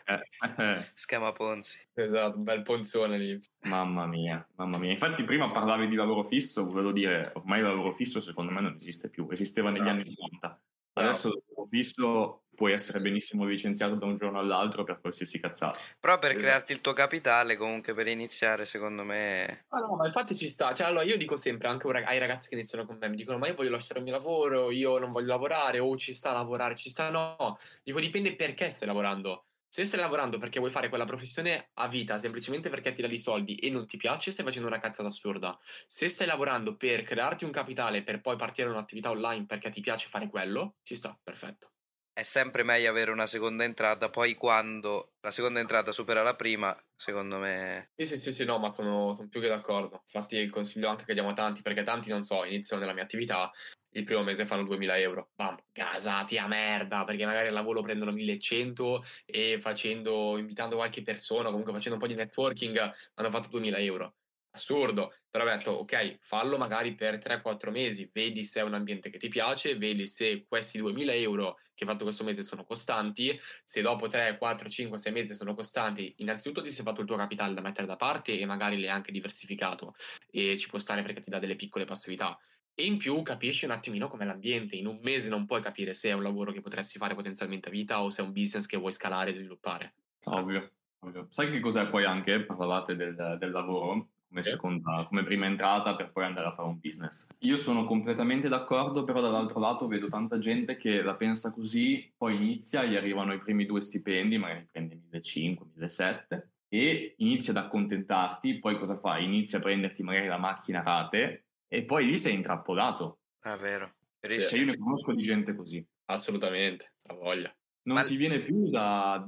[0.05, 0.91] Eh, eh.
[0.93, 1.81] Schema Ponzi.
[1.95, 3.47] Esatto, un bel ponzone l'Inps.
[3.71, 4.93] Mamma mia, mamma mia.
[4.93, 8.75] Infatti prima parlavi di lavoro fisso, volevo dire, ormai il lavoro fisso secondo me non
[8.75, 9.89] esiste più, esisteva negli no.
[9.89, 10.63] anni 90.
[10.93, 15.87] Adesso il lavoro fisso puoi essere benissimo licenziato da un giorno all'altro per qualsiasi cazzata.
[16.01, 16.37] Però per esatto.
[16.37, 19.67] crearti il tuo capitale, comunque per iniziare, secondo me.
[19.71, 20.73] Ah, no, ma infatti ci sta.
[20.73, 23.49] Cioè, allora io dico sempre anche ai ragazzi che iniziano con me: mi dicono, ma
[23.49, 26.77] io voglio lasciare il mio lavoro, io non voglio lavorare, o ci sta a lavorare,
[26.77, 27.59] ci sta no.
[27.83, 29.47] Dico, dipende perché stai lavorando.
[29.69, 33.19] Se stai lavorando perché vuoi fare quella professione a vita, semplicemente perché ti dà dei
[33.19, 35.59] soldi e non ti piace, stai facendo una cazzata assurda.
[35.87, 40.09] Se stai lavorando per crearti un capitale per poi partire un'attività online perché ti piace
[40.09, 41.73] fare quello, ci sta, perfetto
[42.17, 46.75] è sempre meglio avere una seconda entrata, poi quando la seconda entrata supera la prima,
[46.95, 47.91] secondo me...
[47.95, 50.01] Sì, sì, sì, sì no, ma sono, sono più che d'accordo.
[50.03, 53.03] Infatti il consiglio anche che diamo a tanti, perché tanti, non so, iniziano nella mia
[53.03, 53.51] attività,
[53.91, 58.13] il primo mese fanno 2000 euro, bam, gasati a merda, perché magari al lavoro prendono
[58.13, 63.77] 1100 e facendo, invitando qualche persona, comunque facendo un po' di networking, hanno fatto 2000
[63.77, 64.15] euro.
[64.53, 69.11] Assurdo, però ho detto ok, fallo magari per 3-4 mesi, vedi se è un ambiente
[69.11, 73.39] che ti piace, vedi se questi 2000 euro che hai fatto questo mese sono costanti,
[73.63, 77.17] se dopo 3, 4, 5, 6 mesi sono costanti, innanzitutto ti sei fatto il tuo
[77.17, 79.95] capitale da mettere da parte e magari l'hai anche diversificato
[80.31, 82.39] e ci può stare perché ti dà delle piccole passività.
[82.75, 84.77] E in più capisci un attimino com'è l'ambiente.
[84.77, 87.73] In un mese non puoi capire se è un lavoro che potresti fare potenzialmente a
[87.73, 89.95] vita o se è un business che vuoi scalare e sviluppare.
[90.25, 90.71] Ovvio.
[91.01, 91.27] ovvio.
[91.29, 92.43] Sai che cos'è poi anche?
[92.43, 96.79] Parlavate del, del lavoro come, seconda, come prima entrata per poi andare a fare un
[96.81, 97.29] business.
[97.41, 102.37] Io sono completamente d'accordo, però dall'altro lato vedo tanta gente che la pensa così, poi
[102.37, 108.59] inizia, gli arrivano i primi due stipendi, magari prendi 1500, 1700 e inizia ad accontentarti,
[108.59, 109.25] poi cosa fai?
[109.25, 113.21] Inizia a prenderti magari la macchina a rate e poi lì sei intrappolato.
[113.41, 113.95] Ah, vero.
[114.21, 115.85] Cioè, io ne conosco di gente così.
[116.07, 117.57] Assolutamente, la voglia.
[117.83, 118.03] Non Ma...
[118.03, 119.25] ti viene più da,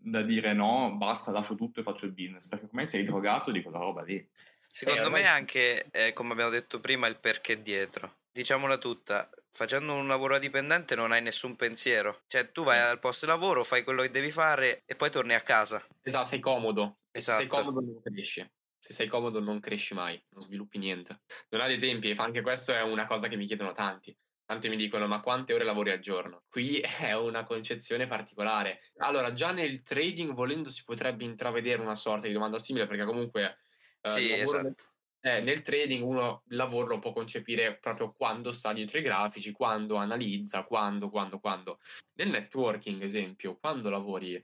[0.00, 3.62] da dire no, basta, lascio tutto e faccio il business, perché ormai sei drogato di
[3.62, 4.26] quella roba lì.
[4.70, 8.16] Secondo eh, me anche, eh, come abbiamo detto prima, il perché dietro.
[8.30, 12.20] Diciamola tutta, facendo un lavoro dipendente non hai nessun pensiero.
[12.28, 15.34] Cioè, tu vai al posto di lavoro, fai quello che devi fare e poi torni
[15.34, 15.84] a casa.
[16.02, 16.98] Esatto, sei comodo.
[17.10, 17.42] Esatto.
[17.42, 18.48] Se sei comodo non cresci.
[18.78, 21.22] Se sei comodo non cresci mai, non sviluppi niente.
[21.48, 24.16] Non hai dei tempi, anche questo è una cosa che mi chiedono tanti.
[24.48, 26.44] Tanti mi dicono, ma quante ore lavori al giorno?
[26.48, 28.80] Qui è una concezione particolare.
[28.96, 33.58] Allora, già nel trading, volendo, si potrebbe intravedere una sorta di domanda simile, perché comunque
[34.00, 34.84] Eh, Sì, esatto.
[35.20, 39.02] nel- eh, nel trading uno il lavoro lo può concepire proprio quando sta dietro i
[39.02, 41.80] grafici, quando analizza, quando, quando, quando.
[42.14, 44.42] Nel networking, esempio, quando lavori,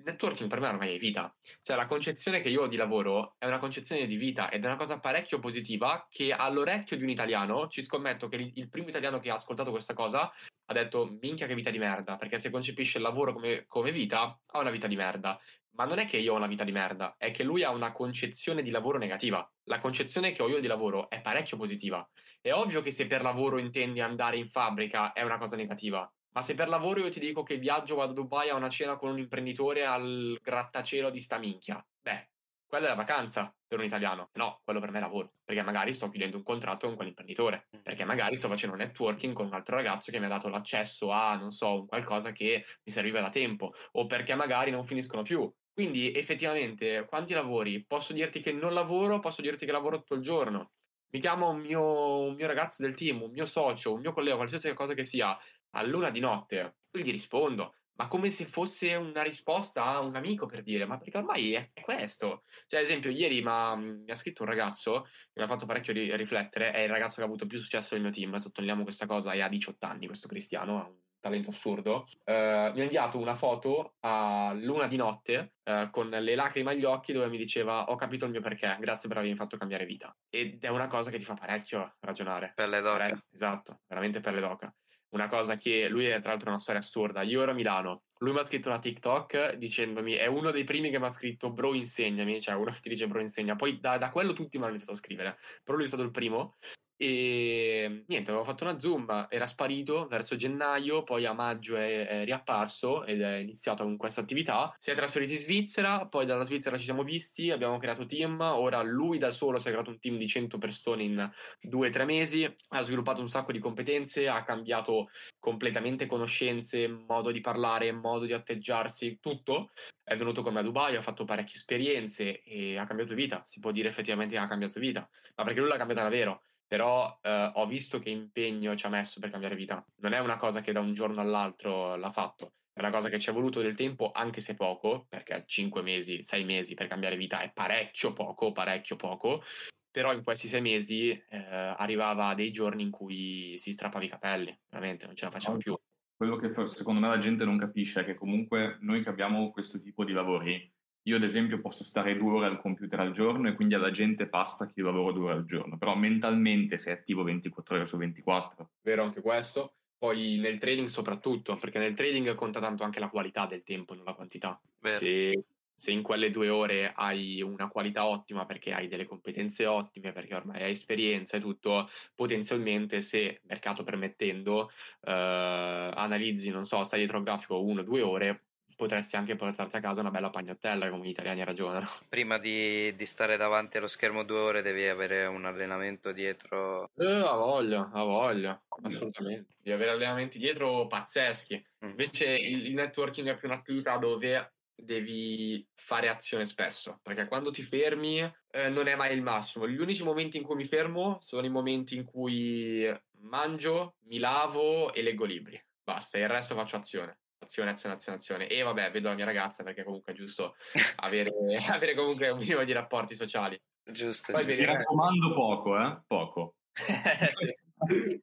[0.00, 1.34] il networking per me ormai è vita.
[1.62, 4.66] Cioè la concezione che io ho di lavoro è una concezione di vita ed è
[4.66, 9.18] una cosa parecchio positiva che all'orecchio di un italiano, ci scommetto che il, primo italiano
[9.18, 10.32] che ha ascoltato questa cosa
[10.66, 14.40] ha detto minchia che vita di merda, perché se concepisce il lavoro come, come vita,
[14.46, 15.38] ha una vita di merda.
[15.72, 17.92] Ma non è che io ho una vita di merda, è che lui ha una
[17.92, 19.48] concezione di lavoro negativa.
[19.64, 22.08] La concezione che ho io di lavoro è parecchio positiva.
[22.40, 26.10] È ovvio che se per lavoro intendi andare in fabbrica è una cosa negativa.
[26.32, 28.96] Ma se per lavoro io ti dico che viaggio, vado a Dubai a una cena
[28.96, 32.30] con un imprenditore al grattacielo di sta minchia, beh,
[32.70, 34.30] quella è la vacanza per un italiano.
[34.34, 35.32] No, quello per me è lavoro.
[35.44, 37.68] Perché magari sto chiudendo un contratto con quell'imprenditore.
[37.82, 41.10] Perché magari sto facendo un networking con un altro ragazzo che mi ha dato l'accesso
[41.10, 43.72] a, non so, un qualcosa che mi serviva da tempo.
[43.92, 45.52] O perché magari non finiscono più.
[45.72, 47.84] Quindi effettivamente quanti lavori?
[47.84, 50.70] Posso dirti che non lavoro, posso dirti che lavoro tutto il giorno.
[51.12, 54.36] Mi chiama un mio, un mio ragazzo del team, un mio socio, un mio collega,
[54.36, 55.36] qualsiasi cosa che sia,
[55.70, 56.56] a luna di notte,
[56.90, 60.96] io gli rispondo, ma come se fosse una risposta a un amico per dire, ma
[60.96, 62.44] perché ormai è, è questo.
[62.66, 65.92] Cioè, ad esempio, ieri m'ha- mi ha scritto un ragazzo che mi ha fatto parecchio
[65.92, 69.04] ri- riflettere, è il ragazzo che ha avuto più successo del mio team, sottolineiamo questa
[69.06, 72.06] cosa, e ha 18 anni, questo Cristiano, ha un talento assurdo.
[72.24, 76.84] Eh, mi ha inviato una foto a luna di notte eh, con le lacrime agli
[76.84, 80.16] occhi dove mi diceva ho capito il mio perché, grazie per avermi fatto cambiare vita.
[80.30, 82.52] Ed è una cosa che ti fa parecchio ragionare.
[82.54, 82.96] Pelle d'oca.
[82.96, 84.74] Pare- Esatto, veramente pelle d'oca.
[85.10, 87.22] Una cosa che lui è tra l'altro una storia assurda.
[87.22, 90.90] Io ero a Milano, lui mi ha scritto una TikTok dicendomi, è uno dei primi
[90.90, 93.56] che mi ha scritto bro insegnami, cioè uno che ti dice bro insegna.
[93.56, 96.10] Poi da, da quello tutti mi hanno iniziato a scrivere, però lui è stato il
[96.10, 96.56] primo.
[97.02, 102.24] E niente, avevo fatto una zoom, era sparito verso gennaio, poi a maggio è, è
[102.24, 104.70] riapparso ed è iniziato con questa attività.
[104.78, 108.38] Si è trasferito in Svizzera, poi dalla Svizzera ci siamo visti, abbiamo creato team.
[108.40, 111.32] Ora lui da solo si è creato un team di 100 persone in
[111.62, 117.30] due o tre mesi, ha sviluppato un sacco di competenze, ha cambiato completamente conoscenze, modo
[117.30, 119.70] di parlare, modo di atteggiarsi, tutto.
[120.04, 123.42] È venuto con me a Dubai, ha fatto parecchie esperienze e ha cambiato vita.
[123.46, 127.18] Si può dire effettivamente che ha cambiato vita, ma perché lui l'ha cambiata davvero però
[127.20, 129.84] eh, ho visto che impegno ci ha messo per cambiare vita.
[130.02, 133.18] Non è una cosa che da un giorno all'altro l'ha fatto, è una cosa che
[133.18, 137.16] ci è voluto del tempo, anche se poco, perché 5 mesi, 6 mesi per cambiare
[137.16, 139.42] vita è parecchio poco, parecchio poco.
[139.90, 141.38] Però in questi sei mesi eh,
[141.76, 145.56] arrivava a dei giorni in cui si strappava i capelli, veramente, non ce la facciamo
[145.56, 145.76] più.
[146.16, 149.80] Quello che secondo me la gente non capisce è che comunque noi che abbiamo questo
[149.80, 150.72] tipo di lavori,
[151.04, 154.26] io ad esempio posso stare due ore al computer al giorno e quindi alla gente
[154.26, 157.96] basta che io lavoro due ore al giorno, però mentalmente sei attivo 24 ore su
[157.96, 158.70] 24.
[158.82, 159.74] Vero anche questo.
[159.96, 164.04] Poi nel trading soprattutto, perché nel trading conta tanto anche la qualità del tempo, non
[164.04, 164.58] la quantità.
[164.80, 165.44] Se,
[165.74, 170.34] se in quelle due ore hai una qualità ottima perché hai delle competenze ottime, perché
[170.34, 174.70] ormai hai esperienza e tutto, potenzialmente se, mercato permettendo,
[175.02, 178.44] eh, analizzi, non so, stai dietro al grafico uno o due ore,
[178.80, 181.86] potresti anche portarti a casa una bella pagnottella, come gli italiani ragionano.
[182.08, 186.90] Prima di, di stare davanti allo schermo due ore devi avere un allenamento dietro.
[186.96, 189.56] Eh, ha voglia, ha voglia, assolutamente.
[189.58, 191.62] Devi avere allenamenti dietro pazzeschi.
[191.84, 191.90] Mm.
[191.90, 197.62] Invece il, il networking è più un'attività dove devi fare azione spesso, perché quando ti
[197.62, 198.20] fermi
[198.50, 199.68] eh, non è mai il massimo.
[199.68, 204.94] Gli unici momenti in cui mi fermo sono i momenti in cui mangio, mi lavo
[204.94, 205.62] e leggo libri.
[205.82, 207.19] Basta, il resto faccio azione.
[207.42, 208.46] Azione, azione, azione, azione.
[208.48, 210.56] E vabbè, vedo la mia ragazza perché comunque è giusto
[210.96, 211.30] avere,
[211.68, 213.60] avere comunque un minimo di rapporti sociali.
[213.82, 214.66] Giusto, Poi giusto.
[214.66, 216.00] Mi raccomando poco, eh?
[216.06, 216.54] Poco.
[217.82, 218.22] Sì.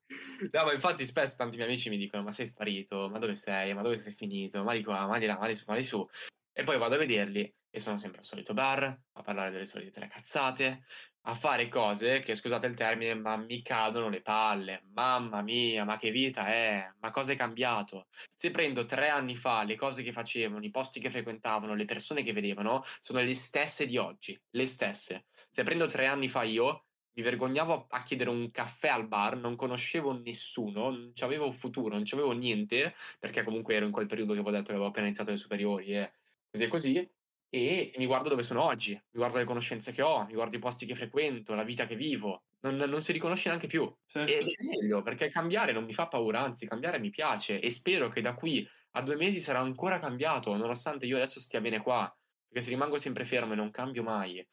[0.52, 3.10] No, ma infatti spesso tanti miei amici mi dicono: Ma sei sparito?
[3.10, 3.74] Ma dove sei?
[3.74, 4.64] Ma dove sei finito?
[4.64, 6.08] Ma di qua, ma di là, ma di su, ma di su.
[6.54, 9.90] E poi vado a vederli e sono sempre al solito bar a parlare delle solite
[9.90, 10.86] tre cazzate,
[11.30, 14.84] a fare cose che, scusate il termine, ma mi cadono le palle.
[14.94, 16.90] Mamma mia, ma che vita è?
[17.00, 18.08] Ma cosa è cambiato?
[18.34, 22.24] Se prendo tre anni fa le cose che facevano, i posti che frequentavano, le persone
[22.24, 25.26] che vedevano, sono le stesse di oggi, le stesse.
[25.50, 29.58] Se prendo tre anni fa io, mi vergognavo a chiedere un caffè al bar, non
[29.58, 34.40] conoscevo nessuno, non avevo futuro, non avevo niente, perché comunque ero in quel periodo che
[34.40, 36.14] avevo detto che avevo appena iniziato le superiori e
[36.50, 37.12] così e così,
[37.50, 40.60] e mi guardo dove sono oggi, mi guardo le conoscenze che ho, mi guardo i
[40.60, 43.92] posti che frequento, la vita che vivo, non, non si riconosce neanche più.
[44.06, 44.32] Certo.
[44.32, 48.10] E è meglio, perché cambiare non mi fa paura, anzi cambiare mi piace e spero
[48.10, 52.12] che da qui a due mesi sarà ancora cambiato, nonostante io adesso stia bene qua,
[52.48, 54.46] perché se rimango sempre fermo e non cambio mai,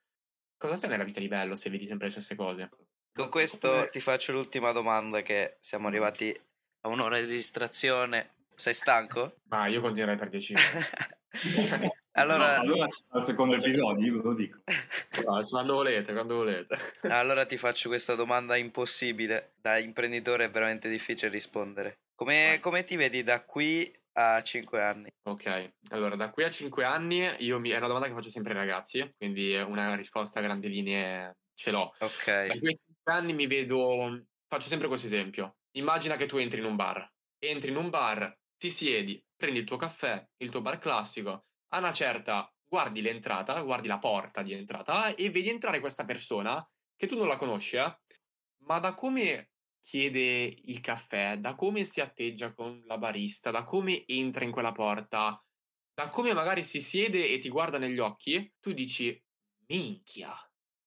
[0.57, 2.69] cosa c'è nella vita di bello se vedi sempre le stesse cose?
[3.13, 6.37] Con questo ti faccio l'ultima domanda che siamo arrivati
[6.81, 8.35] a un'ora di distrazione.
[8.57, 9.37] Sei stanco?
[9.45, 10.55] Ma io continuerei per dieci
[12.17, 14.59] Allora, No, allora ci sta il secondo episodio, io ve lo dico.
[15.25, 16.77] No, quando volete, quando volete.
[17.03, 19.53] allora ti faccio questa domanda impossibile.
[19.61, 22.01] Da imprenditore è veramente difficile rispondere.
[22.17, 25.09] Come, come ti vedi da qui a 5 anni?
[25.29, 27.71] Ok, allora da qui a 5 anni io mi...
[27.71, 31.71] è una domanda che faccio sempre ai ragazzi, quindi una risposta a grandi linee ce
[31.71, 31.95] l'ho.
[31.97, 32.59] Da Ok.
[32.59, 35.59] qui a 5 anni mi vedo, faccio sempre questo esempio.
[35.77, 37.09] Immagina che tu entri in un bar,
[37.39, 41.45] entri in un bar, ti siedi, prendi il tuo caffè, il tuo bar classico,
[41.75, 46.67] a una certa guardi l'entrata, guardi la porta di entrata e vedi entrare questa persona
[46.97, 47.99] che tu non la conosci, eh?
[48.59, 49.51] ma da come
[49.81, 54.73] chiede il caffè, da come si atteggia con la barista, da come entra in quella
[54.73, 55.45] porta,
[55.93, 59.21] da come magari si siede e ti guarda negli occhi, tu dici,
[59.67, 60.35] minchia,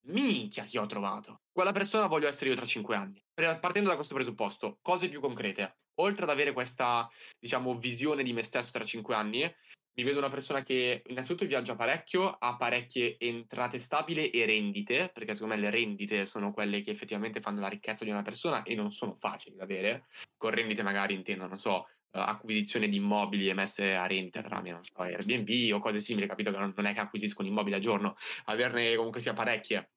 [0.06, 1.42] minchia chi ho trovato.
[1.52, 3.24] Quella persona voglio essere io tra cinque anni.
[3.34, 5.80] Partendo da questo presupposto, cose più concrete.
[6.00, 7.10] Oltre ad avere questa,
[7.40, 9.52] diciamo, visione di me stesso tra cinque anni,
[9.98, 15.34] mi vedo una persona che innanzitutto viaggia parecchio, ha parecchie entrate stabili e rendite, perché
[15.34, 18.76] secondo me le rendite sono quelle che effettivamente fanno la ricchezza di una persona e
[18.76, 20.06] non sono facili da avere.
[20.38, 24.84] Con rendite magari intendo, non so, eh, acquisizione di immobili emesse a rendita tramite, non
[24.84, 26.52] so, Airbnb o cose simili, capito?
[26.52, 29.94] Che non è che acquisisco un immobile al giorno, averne comunque sia parecchie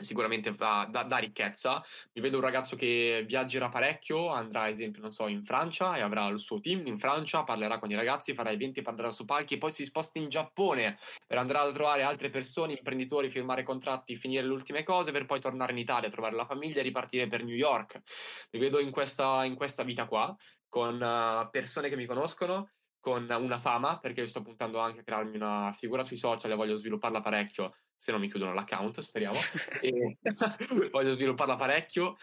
[0.00, 1.82] sicuramente va, dà, dà ricchezza.
[2.12, 6.00] Mi vedo un ragazzo che viaggerà parecchio, andrà ad esempio, non so, in Francia e
[6.00, 9.58] avrà il suo team in Francia, parlerà con i ragazzi, farà eventi, parlerà su palchi
[9.58, 14.44] poi si sposta in Giappone per andare a trovare altre persone, imprenditori, firmare contratti, finire
[14.44, 17.54] le ultime cose per poi tornare in Italia, trovare la famiglia e ripartire per New
[17.54, 18.02] York.
[18.50, 20.34] Mi vedo in questa, in questa vita qua,
[20.68, 25.02] con eh, persone che mi conoscono, con una fama, perché io sto puntando anche a
[25.02, 29.36] crearmi una figura sui social e voglio svilupparla parecchio, se non mi chiudono l'account, speriamo.
[29.82, 30.16] e
[30.90, 32.16] voglio svilupparla parecchio.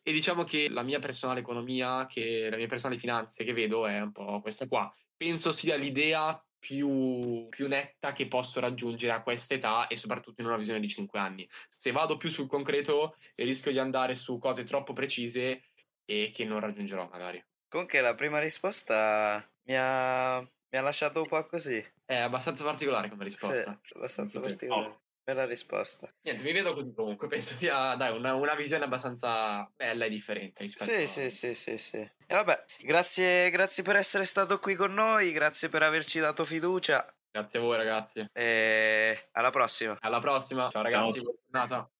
[0.00, 4.00] E diciamo che la mia personale economia, che le mie personali finanze che vedo è
[4.00, 4.94] un po' questa qua.
[5.16, 10.46] Penso sia l'idea più, più netta che posso raggiungere a questa età e soprattutto in
[10.46, 11.48] una visione di 5 anni.
[11.68, 15.64] Se vado più sul concreto, rischio di andare su cose troppo precise
[16.04, 17.44] e che non raggiungerò magari.
[17.68, 21.84] Comunque la prima risposta mi ha, mi ha lasciato un po' così.
[22.04, 23.80] È abbastanza particolare come risposta.
[23.82, 25.02] Sì, abbastanza particolare.
[25.26, 26.06] Bella risposta.
[26.22, 30.62] Niente, mi vedo così comunque, penso sia dai, una, una visione abbastanza bella e differente
[30.62, 31.06] rispetto Sì, a...
[31.06, 31.96] sì, sì, sì, sì.
[31.96, 37.10] E vabbè, grazie, grazie per essere stato qui con noi, grazie per averci dato fiducia
[37.30, 38.28] Grazie a voi ragazzi.
[38.32, 39.96] e alla prossima.
[40.00, 40.68] Alla prossima.
[40.68, 41.22] Ciao ragazzi, Ciao.
[41.22, 41.93] buona giornata.